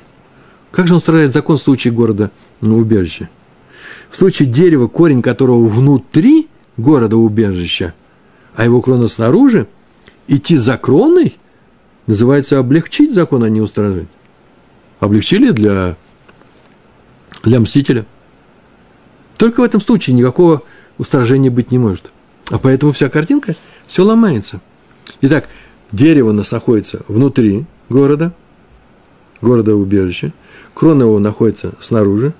[0.71, 3.29] Как же он устражает закон в случае города ну, убежища?
[4.11, 7.95] В случае дерева, корень которого внутри города убежища,
[8.55, 9.67] а его крона снаружи,
[10.29, 11.39] идти за кроной
[12.07, 14.09] называется облегчить закон, а не устражить.
[15.01, 15.97] Облегчили для,
[17.43, 18.07] для мстителя.
[19.37, 20.63] Только в этом случае никакого
[20.99, 22.11] устражения быть не может.
[22.51, 24.61] А поэтому вся картинка, все ломается–
[25.25, 25.49] Итак,
[25.93, 28.33] дерево у нас находится внутри города,
[29.41, 30.33] города убежища,
[30.75, 32.35] крона его находится снаружи.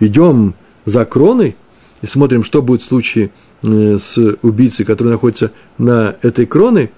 [0.00, 1.56] Идем за кроной
[2.02, 3.30] и смотрим, что будет в случае
[3.62, 6.90] с убийцей, который находится на этой кроне.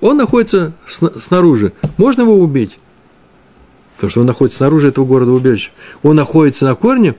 [0.00, 0.72] Он находится
[1.20, 1.72] снаружи.
[1.96, 2.80] Можно его убить?
[3.94, 5.70] Потому что он находится снаружи этого города убежища.
[6.02, 7.14] Он находится на корне.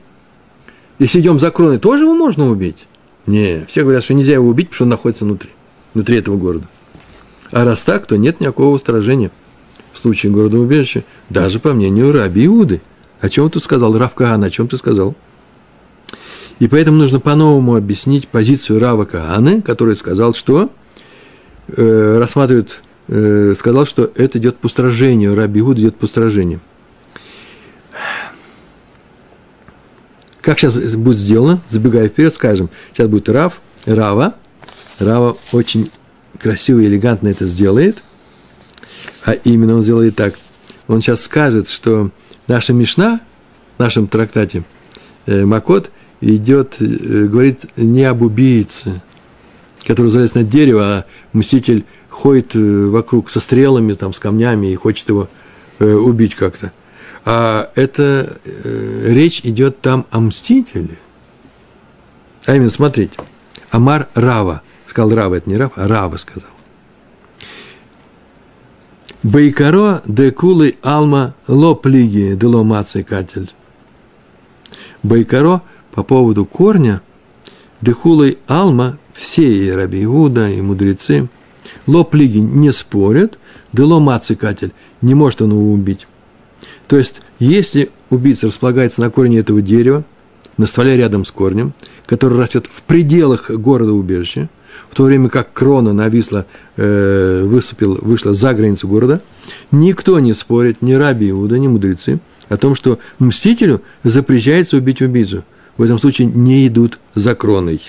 [0.98, 2.86] Если идем за кроной, тоже его можно убить?
[3.26, 5.50] Не, все говорят, что нельзя его убить, потому что он находится внутри,
[5.94, 6.66] внутри этого города.
[7.50, 9.30] А раз так, то нет никакого устражения
[9.92, 12.80] в случае города убежища, даже по мнению Раби Иуды.
[13.20, 15.16] О чем тут сказал Рав Каан, о чем ты сказал?
[16.58, 20.70] И поэтому нужно по-новому объяснить позицию Рава Кааны, который сказал, что
[21.68, 26.60] э, рассматривает, э, сказал, что это идет по устражению, Раби Иуда идет по устражению.
[30.40, 34.34] Как сейчас будет сделано, забегая вперед, скажем, сейчас будет Рав, Рава,
[34.98, 35.90] Рава очень
[36.38, 37.98] красиво и элегантно это сделает,
[39.24, 40.34] а именно он сделает так.
[40.86, 42.10] Он сейчас скажет, что
[42.46, 43.20] наша Мишна
[43.76, 44.62] в нашем трактате
[45.26, 49.02] э, Макот идет, э, говорит не об убийце,
[49.86, 54.76] который залез на дерево, а мститель ходит э, вокруг со стрелами, там, с камнями и
[54.76, 55.28] хочет его
[55.78, 56.72] э, убить как-то.
[57.24, 60.98] А это э, речь идет там о мстителе.
[62.46, 63.18] А именно, смотрите,
[63.70, 66.48] Амар Рава– Сказал Рава, это не Рав, а Рава сказал.
[69.22, 73.50] Байкаро декулы алма лоплиги деломаций катель.
[75.02, 75.60] Байкаро
[75.92, 77.02] по поводу корня
[77.82, 81.28] декулы алма все и Раби Иуда, и мудрецы,
[81.86, 83.38] лоплиги не спорят,
[83.72, 84.72] дело мацикатель,
[85.02, 86.06] не может он его убить.
[86.86, 90.04] То есть, если убийца располагается на корне этого дерева,
[90.56, 91.74] на стволе рядом с корнем,
[92.06, 94.48] который растет в пределах города убежища,
[94.90, 99.20] в то время как крона нависла, э, выступил, вышла за границу города,
[99.70, 105.44] никто не спорит, ни раби Иуда, ни мудрецы, о том, что мстителю запрещается убить убийцу.
[105.76, 107.80] В этом случае не идут за кроной.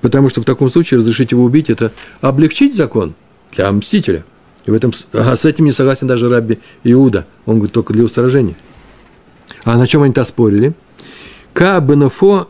[0.00, 3.14] Потому что в таком случае разрешить его убить– это облегчить закон
[3.54, 4.24] для мстителя.
[4.66, 7.26] И в этом, а с этим не согласен даже Рабби Иуда.
[7.46, 8.56] Он говорит, только для устражения.
[9.64, 10.74] А на чем они-то спорили?
[11.52, 12.48] Ка бенофо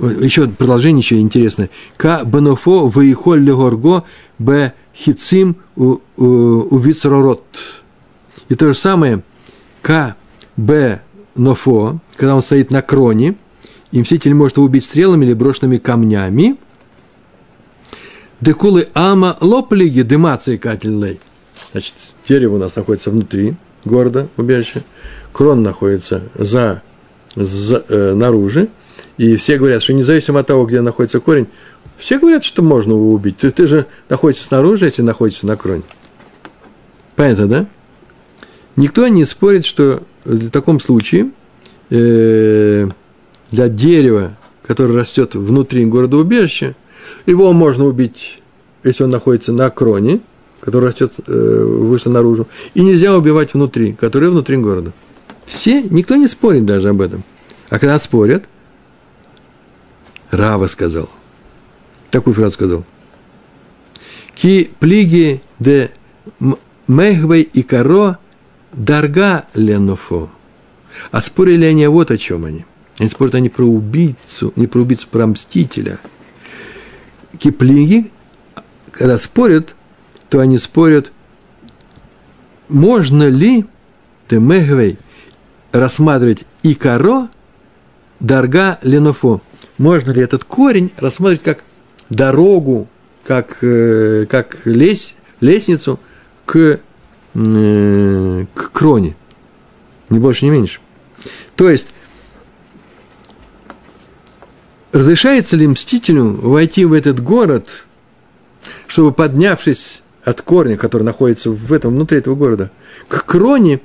[0.00, 1.70] еще продолжение еще интересное.
[1.96, 4.04] Ка бенофо выехоль легорго
[4.38, 6.24] б хицим у, у,
[6.74, 7.44] у вицророт.
[8.48, 9.22] И то же самое
[9.82, 10.16] К,
[10.56, 11.00] Б,
[11.36, 13.36] Нофо, когда он стоит на кроне,
[13.92, 16.56] и мститель может его убить стрелами или брошенными камнями.
[18.40, 21.20] Декулы ама лоплиги дымации кательлей.
[21.72, 21.94] Значит,
[22.28, 24.82] дерево у нас находится внутри города, убежища.
[25.32, 26.82] Крон находится за,
[27.36, 28.68] за э, наружу.
[29.20, 31.46] И все говорят, что независимо от того, где находится корень,
[31.98, 33.36] все говорят, что можно его убить.
[33.36, 35.82] Ты, ты же находишься снаружи, если находишься на кроне.
[37.16, 37.66] Понятно, да?
[38.76, 41.32] Никто не спорит, что в таком случае
[41.90, 42.88] э,
[43.50, 46.74] для дерева, которое растет внутри города-убежища,
[47.26, 48.40] его можно убить,
[48.84, 50.20] если он находится на кроне,
[50.60, 54.92] который растет э, выше наружу, и нельзя убивать внутри, который внутри города.
[55.44, 57.22] Все, никто не спорит даже об этом.
[57.68, 58.44] А когда спорят,
[60.30, 61.08] Рава сказал,
[62.10, 62.84] такую фразу сказал,
[64.34, 65.90] «Ки плиги де
[66.88, 68.18] мехвей и коро
[68.72, 70.30] Дарга Ленофо.
[71.10, 72.64] А спорили они вот о чем они.
[72.98, 75.98] Они спорят они про убийцу, не про убийцу, про мстителя.
[77.38, 78.10] Киплиги,
[78.90, 79.74] когда спорят,
[80.28, 81.10] то они спорят,
[82.68, 83.64] можно ли
[84.28, 84.98] Темегвей
[85.72, 87.28] рассматривать икаро
[88.20, 89.40] дарга ленофо.
[89.80, 91.64] Можно ли этот корень рассматривать как
[92.10, 92.88] дорогу,
[93.24, 95.98] как, э, как лес, лестницу
[96.44, 96.80] к
[97.34, 99.14] Э, к кроне.
[100.08, 100.80] Ни больше, ни меньше.
[101.54, 101.86] То есть,
[104.90, 107.68] разрешается ли мстителю войти в этот город,
[108.88, 112.72] чтобы, поднявшись от корня, который находится в этом, внутри этого города,
[113.06, 113.80] к кроне,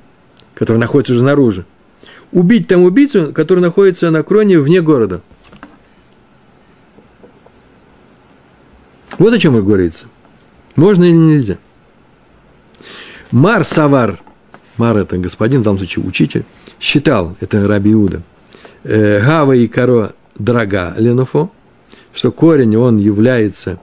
[0.56, 1.66] который находится уже снаружи,
[2.32, 5.22] убить там убийцу, который находится на кроне вне города.
[9.18, 10.06] Вот о чем говорится.
[10.76, 11.58] Можно или нельзя.
[13.32, 14.22] Мар Савар,
[14.78, 16.44] Мар это господин, в данном случае учитель,
[16.80, 18.22] считал, это Раби Иуда,
[18.84, 21.52] э, Гава и Каро Драга Ленуфо,
[22.14, 23.80] что корень, он является,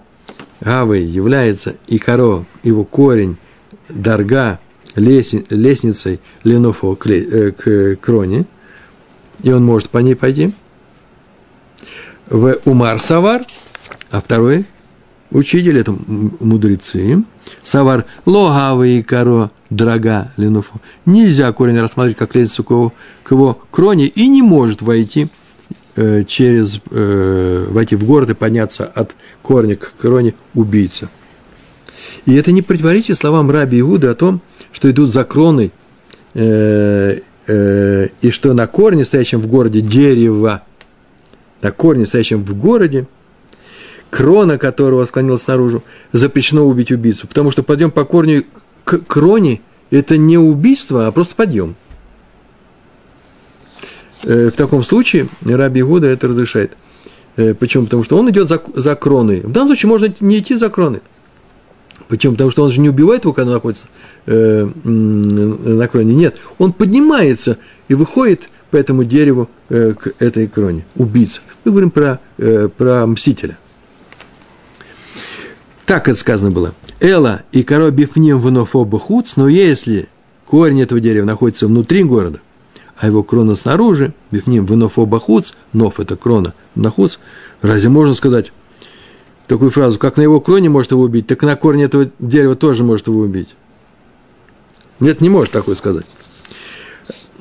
[0.60, 3.36] Гавой является, и Каро, его корень,
[3.88, 4.58] Дарга,
[4.94, 8.44] лестницей Ленуфо к, э, к кроне,
[9.42, 10.52] и он может по ней пойти.
[12.28, 13.42] В Умар Савар,
[14.10, 14.66] а второй
[15.32, 15.94] учитель, это
[16.40, 17.24] мудрецы,
[17.62, 20.80] Савар логава и коро дорога ленуфу.
[21.06, 22.92] Нельзя корень рассматривать как лестницу
[23.22, 25.28] к его кроне и не может войти
[25.96, 31.08] э, через, э, войти в город и подняться от корня к кроне убийца.
[32.26, 34.40] И это не противоречит словам Раби Иуды о том,
[34.72, 35.72] что идут за кроной,
[36.34, 40.62] э, э, и что на корне, стоящем в городе, дерево,
[41.62, 43.06] на корне, стоящем в городе,
[44.12, 47.26] крона которого склонилась наружу, запрещено убить убийцу.
[47.26, 48.44] Потому что подъем по корню
[48.84, 51.76] к кроне– это не убийство, а просто подъем.
[54.24, 56.76] Э, в таком случае Раби Гуда это разрешает.
[57.36, 57.84] Э, почему?
[57.84, 59.40] Потому что он идет за, за кроной.
[59.40, 61.00] В данном случае можно не идти за кроной.
[62.08, 62.34] Почему?
[62.34, 63.86] Потому что он же не убивает его, когда находится
[64.26, 66.14] э, на кроне.
[66.14, 67.56] Нет, он поднимается
[67.88, 70.84] и выходит по этому дереву э, к этой кроне.
[70.96, 71.40] Убийца.
[71.64, 73.56] Мы говорим про, э, про мстителя.
[75.86, 76.74] Так это сказано было.
[77.00, 80.08] Эла и коро бифним внофоба хуц, но если
[80.46, 82.40] корень этого дерева находится внутри города,
[82.96, 87.18] а его крона снаружи, бифним внофоба хуц, нов это крона, нахуц,
[87.62, 88.52] разве можно сказать
[89.48, 92.84] такую фразу, как на его кроне может его убить, так на корне этого дерева тоже
[92.84, 93.54] может его убить?
[95.00, 96.06] Нет, не может такое сказать.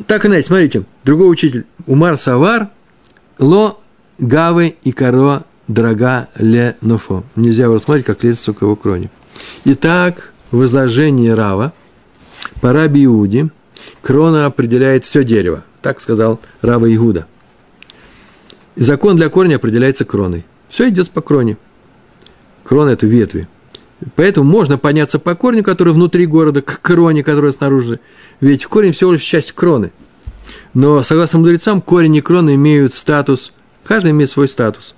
[0.08, 2.70] Так и иначе, смотрите, другой учитель, Умар Савар,
[3.38, 3.78] Ло
[4.18, 7.24] Гавы и Коро дорога ле нофо.
[7.36, 9.10] Нельзя его рассматривать как лестницу к его кроне.
[9.66, 11.74] Итак, в изложении Рава
[12.62, 13.50] по Раби Иуде
[14.02, 15.64] крона определяет все дерево.
[15.82, 17.28] Так сказал Рава Иуда.
[18.76, 20.46] И закон для корня определяется кроной.
[20.70, 21.58] Все идет по кроне.
[22.64, 23.48] Крона– это ветви.
[24.16, 28.00] Поэтому можно подняться по корню, который внутри города, к кроне, которая снаружи.
[28.40, 29.92] Ведь корень всего лишь часть кроны.
[30.74, 33.54] Но, согласно мудрецам, корень и крона имеют статус,
[33.84, 34.96] каждый имеет свой статус.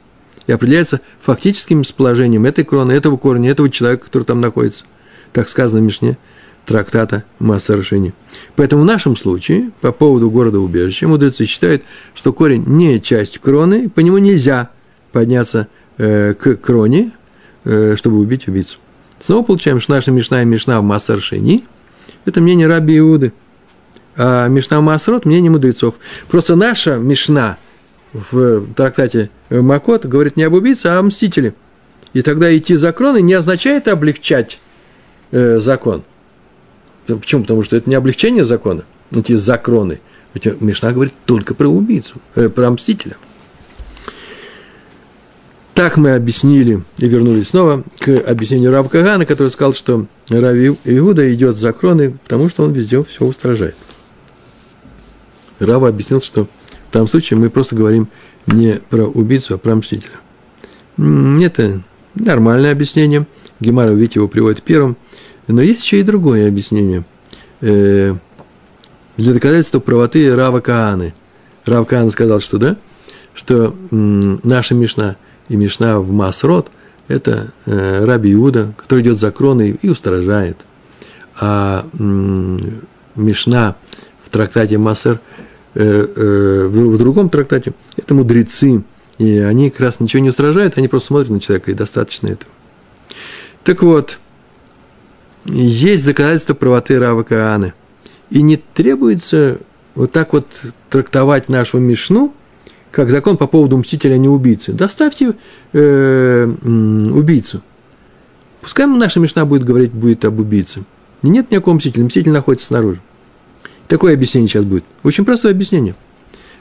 [0.47, 4.83] И определяется фактическим расположением этой кроны, этого корня, этого человека, который там находится.
[5.31, 6.17] Так сказано в Мишне
[6.65, 8.13] трактата Масса Рашини.
[8.55, 11.83] Поэтому в нашем случае, по поводу города-убежища, мудрецы считают,
[12.13, 14.69] что корень не часть кроны, по нему нельзя
[15.11, 15.67] подняться
[15.97, 17.11] э, к кроне,
[17.65, 18.77] э, чтобы убить убийцу.
[19.25, 21.65] Снова получаем, что наша Мишна и Мишна в Масса Рашини–
[22.25, 23.33] это мнение Раби Иуды.
[24.15, 25.95] А Мишна Масрот– мнение мудрецов.
[26.27, 27.57] Просто наша Мишна
[28.14, 31.53] в трактате Макот говорит не об убийце, а о мстителе.
[32.14, 34.59] И тогда идти за кроны не означает облегчать
[35.32, 36.03] э, закон–
[37.07, 37.41] Почему?
[37.41, 39.99] Потому что это не облегчение закона, эти закроны.
[40.34, 43.18] Ведь Мишна говорит только про убийцу, э, про мстителя.
[45.74, 51.34] Так мы объяснили и вернулись снова к объяснению Рава Кагана, который сказал, что Рави Иуда
[51.34, 53.76] идет за кроны, потому что он везде все устражает.
[55.59, 56.47] Рава объяснил, что
[56.93, 58.07] в том случае мы просто говорим
[58.47, 60.11] не про убийцу, а про мстителя.
[60.97, 61.81] Это
[62.15, 63.25] нормальное объяснение.
[63.59, 64.95] Гемара, видите, его приводит первым–
[65.47, 67.03] но есть еще и другое объяснение.
[67.61, 68.15] Э,
[69.17, 71.13] для доказательства правоты Рава Кааны.
[71.65, 72.77] Рав Каан сказал, что да,
[73.33, 75.15] что наша Мишна
[75.49, 76.69] и Мишна в Масрот–
[77.07, 80.57] это э, Раби Иуда, который идет за кроной и устражает.
[81.39, 81.85] А
[83.15, 83.75] Мишна
[84.23, 85.19] в трактате Масер,
[85.74, 88.84] в другом трактате– это мудрецы,
[89.17, 92.51] и они как раз ничего не устражают, они просто смотрят на человека, и достаточно этого.
[93.63, 94.19] Так вот,
[95.45, 97.74] есть доказательства правоты Рава Кааны.
[98.30, 99.59] И не требуется
[99.95, 100.47] вот так вот
[100.89, 102.34] трактовать нашу Мишну,
[102.91, 104.71] как закон по поводу мстителя, а не убийцы.
[104.71, 105.36] Доставьте
[105.74, 107.61] э, убийцу.
[108.61, 110.84] Пускай наша Мишна будет говорить будет об убийце.
[111.21, 113.01] И нет никакого мстителя, мститель находится снаружи.
[113.88, 114.86] Такое объяснение сейчас будет.
[115.03, 115.95] Очень простое объяснение.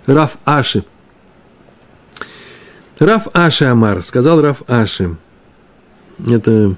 [0.07, 0.85] Раф Аши.
[2.99, 5.17] Раф Аши Амар, сказал Раф Аши.
[6.29, 6.75] Это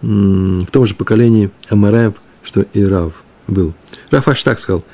[0.00, 3.12] в том же поколении Амараев, что и Рав
[3.46, 3.74] был.
[4.10, 4.84] Рав аж так сказал.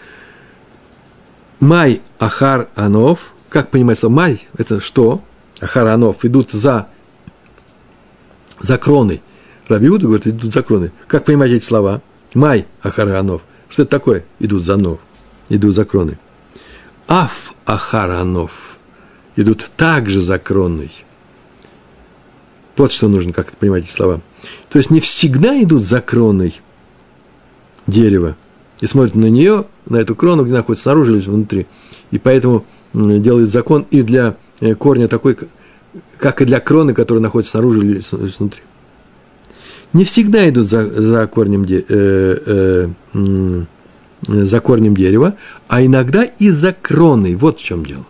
[1.61, 5.22] Май Ахар Анов, как понимается, Май– это что?
[5.61, 6.88] Ахар Анов идут за,
[8.61, 9.22] за кроной.
[9.68, 10.90] Рабиуда говорит, идут за кроной.
[11.07, 12.02] Как понимать эти слова?
[12.34, 13.42] Май Ахар Анов.
[13.74, 14.24] Что это такое?
[14.38, 15.00] Идут за нов,
[15.48, 16.16] идут за кроной.
[17.08, 18.52] Аф Ахар Анов.
[19.34, 20.92] Идут также за кроной.
[22.76, 24.20] Вот что нужно как-то понимать эти слова.
[24.68, 26.60] То есть не всегда идут за кроной
[27.88, 28.36] дерева
[28.80, 31.66] и смотрят на нее, на эту крону, где находится снаружи или внутри.
[32.12, 35.36] И поэтому делают закон и для э, корня такой,
[36.18, 38.02] как и для кроны, которая находится снаружи или
[38.38, 38.62] внутри.
[39.95, 43.62] Не всегда идут за, за, корнем, де, э, э,
[44.26, 45.36] за корнем дерева,
[45.68, 47.36] а иногда и за кроной.
[47.36, 48.05] Вот в чем дело.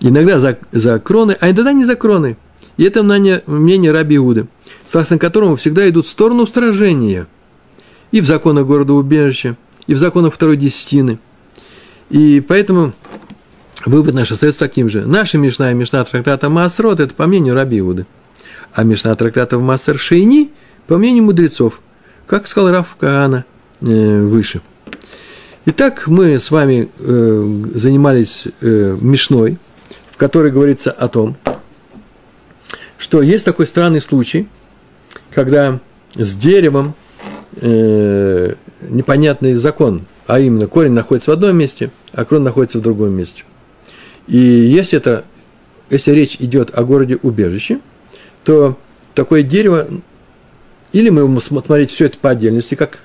[0.00, 2.36] Иногда за, за кроны, а иногда не за кроны.
[2.76, 4.48] И это мнение, мнение Раби Иуды,
[4.84, 7.28] согласно которому всегда идут в сторону устражения.
[8.10, 9.56] И в законах города убежища,
[9.86, 11.20] и в законах второй десятины.
[12.10, 12.92] И поэтому
[13.86, 15.06] вывод наш остается таким же.
[15.06, 18.06] Наша Мишна и Мишна трактата Маасрот– это по мнению Раби Иуды.
[18.74, 20.50] А Мишна трактата в Маасер Шейни–
[20.86, 21.80] по мнению мудрецов,
[22.26, 23.44] как сказал Раф Каана
[23.80, 24.60] э, выше.
[25.66, 29.56] Итак, мы с вами э, занимались э, Мишной,
[30.10, 31.36] в которой говорится о том,
[32.98, 34.46] что есть такой странный случай,
[35.30, 35.80] когда
[36.14, 36.94] с деревом
[37.56, 43.12] э, непонятный закон, а именно корень находится в одном месте, а крон находится в другом
[43.12, 43.44] месте.
[44.26, 45.24] И если, это,
[45.88, 47.80] если речь идет о городе убежище,
[48.44, 48.78] то
[49.14, 49.86] такое дерево,
[50.92, 52.98] или мы будем смотреть все это по отдельности, как,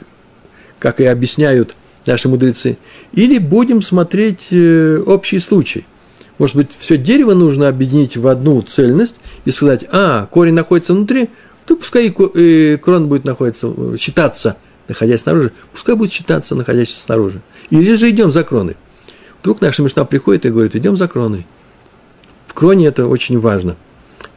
[0.77, 1.75] как и объясняют
[2.05, 2.77] наши мудрецы,
[3.13, 5.85] или будем смотреть э, общий случай–
[6.39, 11.29] может быть, все дерево нужно объединить в одну цельность и сказать, а, корень находится внутри,
[11.65, 14.55] то пускай и крон будет находиться, считаться,
[14.87, 17.41] находясь снаружи, пускай будет считаться, находясь снаружи.
[17.69, 18.77] Или же идем за кроной.
[19.41, 21.45] Вдруг наша мечта приходит и говорит, идем за кроной.
[22.47, 23.75] В кроне это очень важно.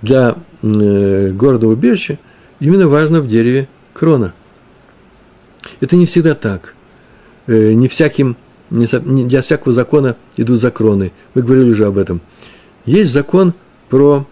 [0.02, 2.18] Для э, города убежища
[2.60, 4.34] именно важно в дереве крона.
[5.80, 6.74] Это не всегда так.
[7.46, 8.36] Э, не всяким
[8.70, 8.86] не
[9.26, 11.12] для всякого закона идут законы.
[11.34, 12.20] Мы говорили уже об этом.
[12.86, 13.52] Есть закон
[13.90, 14.26] про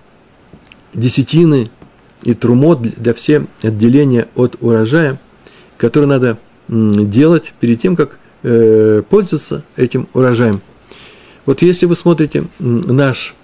[0.94, 1.70] десятины
[2.22, 5.18] и трумот для все отделения от урожая,
[5.76, 10.62] которые надо делать перед тем, как э, пользоваться этим урожаем.
[11.46, 13.34] Вот если вы смотрите наш,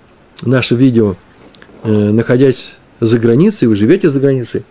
[0.42, 1.16] наше видео
[1.84, 4.64] находясь за границей, вы живете за границей,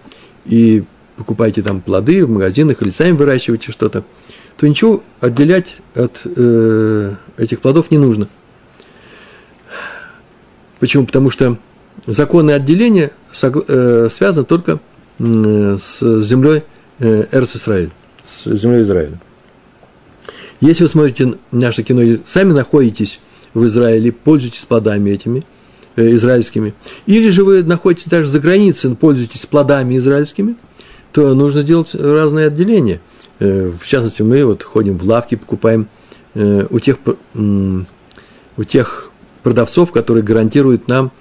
[0.46, 0.84] и
[1.16, 4.04] покупаете там плоды в магазинах или сами выращиваете что-то,
[4.58, 8.28] то ничего отделять от э, этих плодов не нужно.
[10.80, 11.06] Почему?
[11.06, 11.58] Потому что
[12.06, 14.80] законы отделения э, связаны только
[15.20, 16.64] э, с землей
[17.00, 17.92] э, Эрц Израиль,
[18.24, 19.20] с землей Израиля.
[20.62, 23.20] Если вы смотрите наше кино и сами находитесь
[23.54, 25.44] в Израиле, пользуйтесь плодами этими э,
[25.96, 26.74] израильскими,
[27.06, 30.56] или же вы находитесь даже за границей, пользуетесь плодами израильскими,
[31.12, 33.00] то нужно делать разные отделения.
[33.40, 35.88] Э, в частности, мы вот ходим в лавки, покупаем
[36.34, 36.98] э, у тех,
[37.36, 39.12] у тех
[39.44, 41.12] продавцов, которые гарантируют нам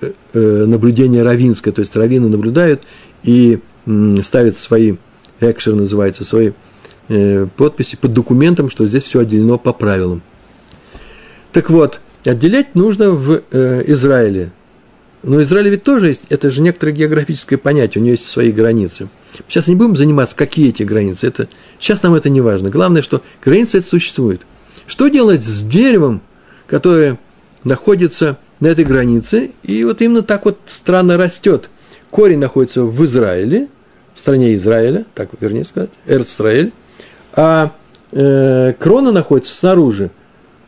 [0.00, 2.82] э, наблюдение равинское, то есть раввины наблюдают
[3.22, 3.58] и
[4.22, 4.94] ставят свои,
[5.40, 6.52] экшер называется, свои
[7.56, 10.22] подписи под документом, что здесь все отделено по правилам.
[11.52, 14.50] Так вот, отделять нужно в Израиле.
[15.22, 19.08] Но Израиль ведь тоже есть, это же некоторое географическое понятие, у него есть свои границы–
[19.48, 21.26] Сейчас не будем заниматься, какие эти границы.
[21.26, 21.48] Это,
[21.78, 22.70] сейчас нам это не важно.
[22.70, 24.42] Главное, что границы это существует.
[24.86, 26.20] Что делать с деревом,
[26.66, 27.18] которое
[27.64, 31.70] находится на этой границе, и вот именно так вот странно растет.
[32.10, 33.68] Корень находится в Израиле,
[34.14, 36.72] в стране Израиля, так вернее сказать, Эрцраэль,
[37.34, 37.72] а
[38.10, 40.10] э, крона находится снаружи.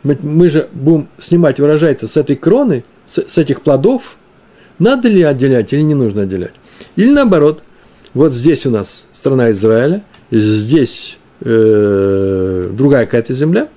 [0.05, 4.17] Мы, же будем снимать урожай-то с этой кроны, с, с этих плодов,
[4.79, 6.55] надо ли отделять или не нужно отделять.
[6.97, 7.63] Или наоборот–
[8.15, 13.69] вот здесь у нас страна Израиля, здесь э, другая какая-то земля,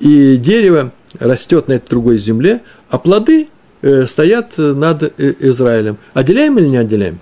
[0.00, 0.90] и дерево
[1.20, 3.48] растет на этой другой земле, а плоды
[3.80, 5.98] э, стоят над э, Израилем.
[6.14, 7.20] Отделяем или не отделяем?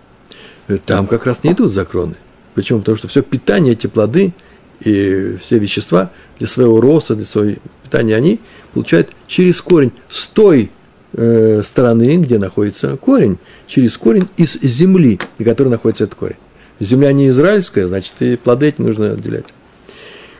[0.69, 2.15] Э, там как раз не идут закроны.
[2.55, 2.79] Почему?
[2.79, 4.33] Потому что все питание, эти плоды
[4.81, 8.41] и все вещества для своего роста, для своего питания, они
[8.73, 10.71] получают через корень с той
[11.13, 16.39] э, стороны, где находится корень, через корень из земли, на которой находится этот корень.
[16.79, 19.45] Земля не израильская, значит, и плоды эти нужно отделять.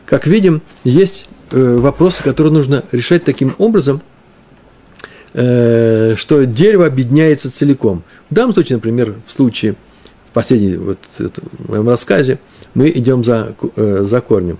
[0.05, 4.01] Как видим, есть э, вопросы, которые нужно решать таким образом,
[5.33, 8.03] э, что дерево объединяется целиком.
[8.29, 9.75] В данном случае, например, в случае,
[10.31, 10.97] в последнем вот,
[11.67, 12.39] моем рассказе,
[12.73, 14.59] мы идем за, э, за корнем.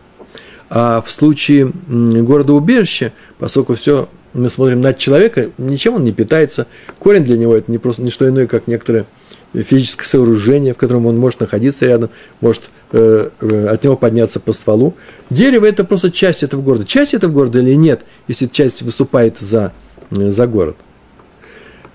[0.70, 6.68] А в случае города убежища, поскольку все мы смотрим на человека, ничем он не питается.
[7.00, 9.06] Корень для него это не просто не что иное, как некоторое
[9.54, 12.10] физическое сооружение, в котором он может находиться рядом,
[12.40, 14.96] может э, э, от него подняться по стволу.
[15.30, 16.86] Дерево– это просто часть этого города.
[16.86, 19.74] Часть этого города или нет, если часть выступает за,
[20.12, 20.78] э, за город.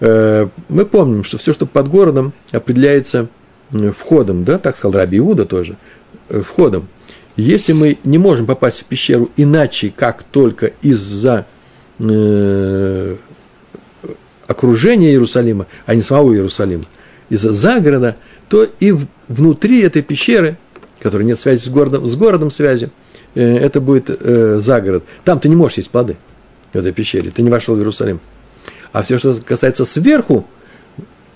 [0.01, 3.29] Э, мы помним, что все, что под городом, определяется
[3.71, 5.77] входом, да, так сказал Раби Иуда тоже,
[6.29, 6.89] э, входом.
[7.37, 11.47] Если мы не можем попасть в пещеру иначе, как только из-за
[11.99, 13.17] э,
[14.47, 16.85] окружения Иерусалима, а не самого Иерусалима,
[17.29, 18.17] из-за загорода,
[18.49, 18.95] то и
[19.29, 20.57] внутри этой пещеры,
[21.01, 22.91] которой нет связи с городом, с городом связи,
[23.35, 25.05] э, это будет э, загород.
[25.25, 26.17] Там ты не можешь есть плоды
[26.73, 28.21] в этой пещере, ты не вошел в Иерусалим.
[28.93, 30.47] А все, что касается сверху,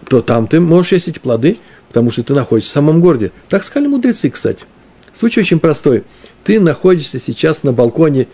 [0.09, 1.59] то там ты можешь есть эти плоды,
[1.91, 3.33] потому что ты находишься в самом городе.
[3.49, 4.65] Так сказали мудрецы, кстати.
[5.13, 6.05] Случай очень простой.
[6.45, 8.29] Ты находишься сейчас на балконе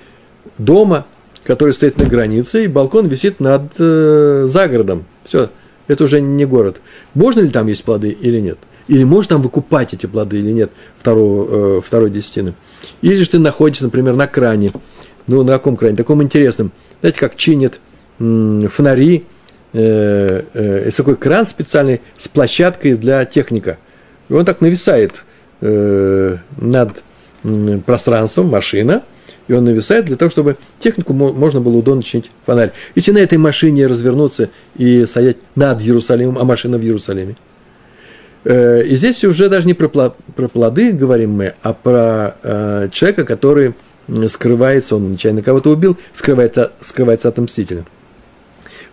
[0.59, 1.07] дома,
[1.43, 5.07] который стоит на границе, и балкон висит над э, загородом.
[5.25, 5.49] Все,
[5.89, 6.83] это уже не город.
[7.15, 8.59] Можно ли там есть плоды или нет?
[8.89, 12.53] Или можно там выкупать эти плоды или нет второго, э, второй десятины?
[13.01, 14.71] Или же ты находишься, например, на кране.
[15.27, 15.97] Ну, на каком кране?
[15.97, 16.73] Таком интересном.
[17.01, 17.81] Знаете, как чинят
[18.21, 19.25] м, фонари.
[19.79, 23.79] Э, э, такой кран специальный с площадкой для техника.
[24.29, 25.25] И он так нависает
[25.61, 27.03] э, над
[27.45, 29.03] м, пространством, машина–
[29.49, 32.73] и он нависает для того, чтобы технику можно было удобно чинить фонарь.
[32.95, 37.37] Если на этой машине развернуться и стоять над Иерусалимом, а машина в Иерусалиме.
[38.45, 43.75] Э, и здесь уже даже не про, плоды говорим мы, а про э, человека, который
[44.29, 47.85] скрывается, он нечаянно кого-то убил, скрывается, скрывается от мстителя.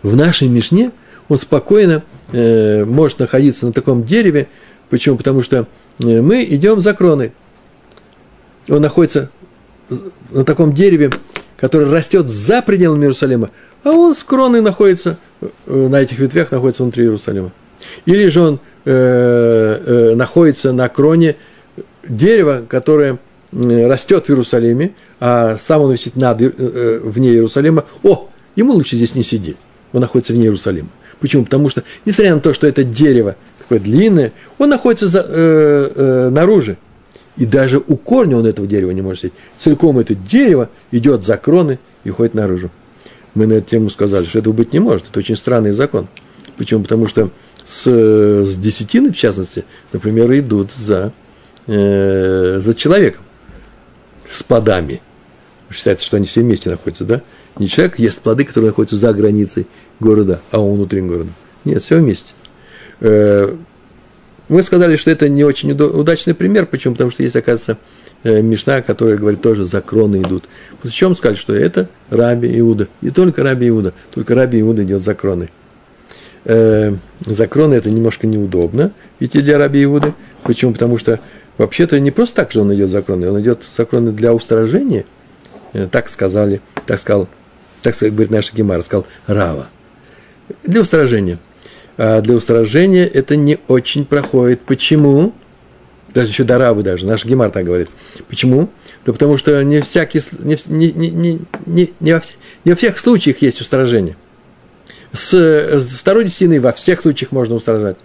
[0.04, 0.92] В нашей Мишне
[1.28, 4.46] он спокойно э, может находиться на таком дереве.
[4.90, 5.16] Почему?
[5.16, 5.66] Потому что
[5.98, 7.32] мы идем за кроной.
[8.68, 9.30] Он находится
[10.30, 11.10] на таком дереве,
[11.56, 13.50] которое растет за пределами Иерусалима,
[13.82, 17.52] а он с кроной находится, э, на этих ветвях находится внутри Иерусалима.
[18.06, 21.36] Или же он э, э, находится на кроне
[22.08, 23.18] дерева, которое
[23.52, 27.84] э, растет в Иерусалиме, а сам он висит над, э, э, вне Иерусалима.
[28.02, 29.58] О, ему лучше здесь не сидеть,
[29.94, 30.88] он находится вне Иерусалима.
[31.20, 31.44] Почему?
[31.44, 36.28] Потому что, несмотря на то, что это дерево такое длинное, он находится за, э, э,
[36.30, 36.76] наружу.
[37.36, 39.34] И даже у корня он этого дерева не может сидеть.
[39.58, 42.70] Целиком это дерево идет за кроны и уходит наружу.
[43.34, 45.08] Мы на эту тему сказали, что этого быть не может.
[45.10, 46.08] Это очень странный закон.
[46.56, 46.82] Почему?
[46.82, 47.30] Потому что
[47.64, 51.12] с, с десятины, в частности, например, идут за,
[51.66, 53.22] э, за человеком
[54.28, 55.00] с плодами.
[55.70, 57.22] Считается, что они все вместе находятся, да?
[57.58, 59.66] Не человек ест плоды, которые находятся за границей
[60.00, 61.30] города, а он внутри города.
[61.64, 62.32] Нет, все вместе.
[63.00, 63.54] Э,
[64.48, 66.66] мы сказали, что это не очень удачный пример.
[66.66, 66.94] Почему?
[66.94, 67.78] Потому что есть, оказывается,
[68.24, 70.44] э, Мишна, которая говорит, тоже за кроны идут.
[70.82, 72.88] После чего мы сказали, что это Раби Иуда.
[73.00, 73.94] И только Раби Иуда.
[74.12, 75.50] Только Раби Иуда идет за кроны.
[76.44, 76.94] Э,
[77.24, 80.12] за кроны это немножко неудобно идти для Раби Иуды.
[80.42, 80.72] Почему?
[80.72, 81.20] Потому что
[81.56, 83.30] вообще-то не просто так же он идет за кроны.
[83.30, 85.04] Он идет за кроны для устражения.
[85.90, 87.28] Так сказали, так сказал,
[87.84, 89.68] так говорит наша Гемара, сказал Рава.
[90.64, 91.38] Для устражения
[91.96, 94.60] а для устражения это не очень проходит.
[94.60, 95.32] Почему?
[96.12, 97.88] Даже еще до Равы даже, наш Гемар так говорит.
[98.28, 98.70] Почему?
[99.04, 102.20] Да потому что не, всякий, не, не, не, не, не, во,
[102.64, 104.16] не во всех случаях есть устражение.
[105.12, 107.96] С, с второй десятины во всех случаях можно устражать.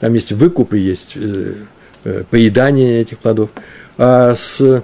[0.00, 1.54] Там есть выкуп и есть э,
[2.04, 3.50] э, поедание этих плодов.
[3.96, 4.82] А с,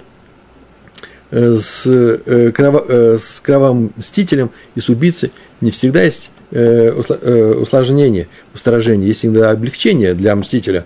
[1.33, 8.29] с, э, крово, э, с кровомстителем и с убийцей не всегда есть Э, э, усложнение,
[8.53, 10.85] устражение, есть иногда облегчение для мстителя.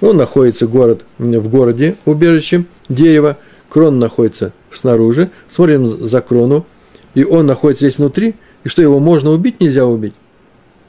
[0.00, 3.36] Он находится город, в городе, убежище, дерево,
[3.68, 6.66] крон находится снаружи, смотрим за крону,
[7.14, 10.14] и он находится здесь внутри, и что его можно убить, нельзя убить.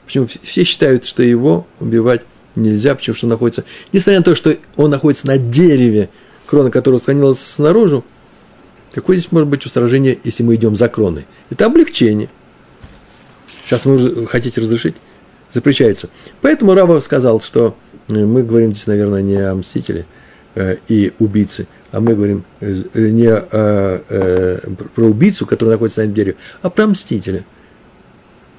[0.06, 2.22] Почему все считают, что его убивать
[2.54, 6.08] нельзя, почему что он находится, несмотря на то, что он находится на дереве,
[6.46, 8.04] крона которого склонилась снаружи,
[8.92, 11.26] какое здесь может быть устражение, если мы идем за кроной?
[11.50, 12.28] Это облегчение–
[13.64, 14.96] Сейчас вы хотите разрешить?
[15.52, 16.08] Запрещается.
[16.40, 17.76] Поэтому Рава сказал, что
[18.08, 20.06] э, мы говорим здесь, наверное, не о мстителе
[20.54, 24.58] э, и убийце, а мы говорим э, не о, э,
[24.94, 27.44] про убийцу, который находится на этом дереве, а про мстителя,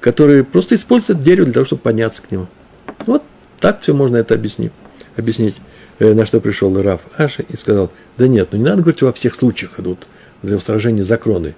[0.00, 2.46] который просто использует дерево для того, чтобы подняться к нему.
[3.06, 3.22] Вот
[3.58, 4.72] так все можно это объяснить.
[5.16, 5.58] объяснить.
[6.00, 9.36] На что пришел Раф Аша и сказал, да нет, ну не надо говорить, во всех
[9.36, 10.08] случаях идут для
[10.52, 11.54] устражения за кроны.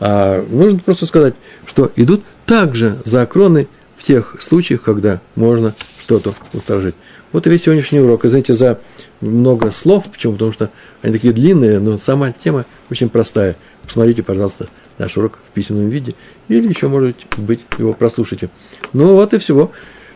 [0.00, 1.34] А нужно просто сказать,
[1.66, 6.94] что идут также за кроны в тех случаях, когда можно что-то устражить.
[7.32, 8.24] Вот и весь сегодняшний урок.
[8.24, 8.78] Извините за
[9.20, 10.34] много слов, почему?
[10.34, 10.70] Потому что
[11.02, 13.56] они такие длинные, но сама тема очень простая.
[13.82, 14.68] Посмотрите, пожалуйста,
[14.98, 16.14] наш урок в письменном виде,
[16.48, 18.50] или еще, может быть, его прослушайте.
[18.92, 19.72] Ну вот и всего.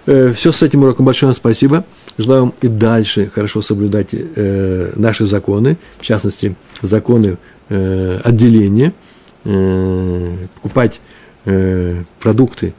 [0.07, 1.85] Э, Все с этим уроком большое спасибо.
[2.17, 7.37] Желаю вам и дальше хорошо соблюдать э, наши законы, в частности, законы
[7.69, 8.93] э, отделения,
[9.45, 11.01] покупать
[11.45, 12.75] э, продукты,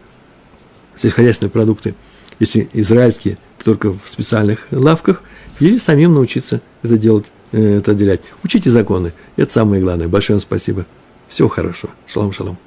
[0.95, 1.95] сельскохозяйственные продукты,
[2.39, 5.23] если израильские, то только в специальных лавках,
[5.59, 8.21] или самим научиться это делать, э, это отделять.
[8.43, 10.07] Учите законы, это самое главное.
[10.07, 10.85] Большое вам спасибо.
[11.27, 11.93] Всего хорошего.
[12.07, 12.57] Шалом, шалом.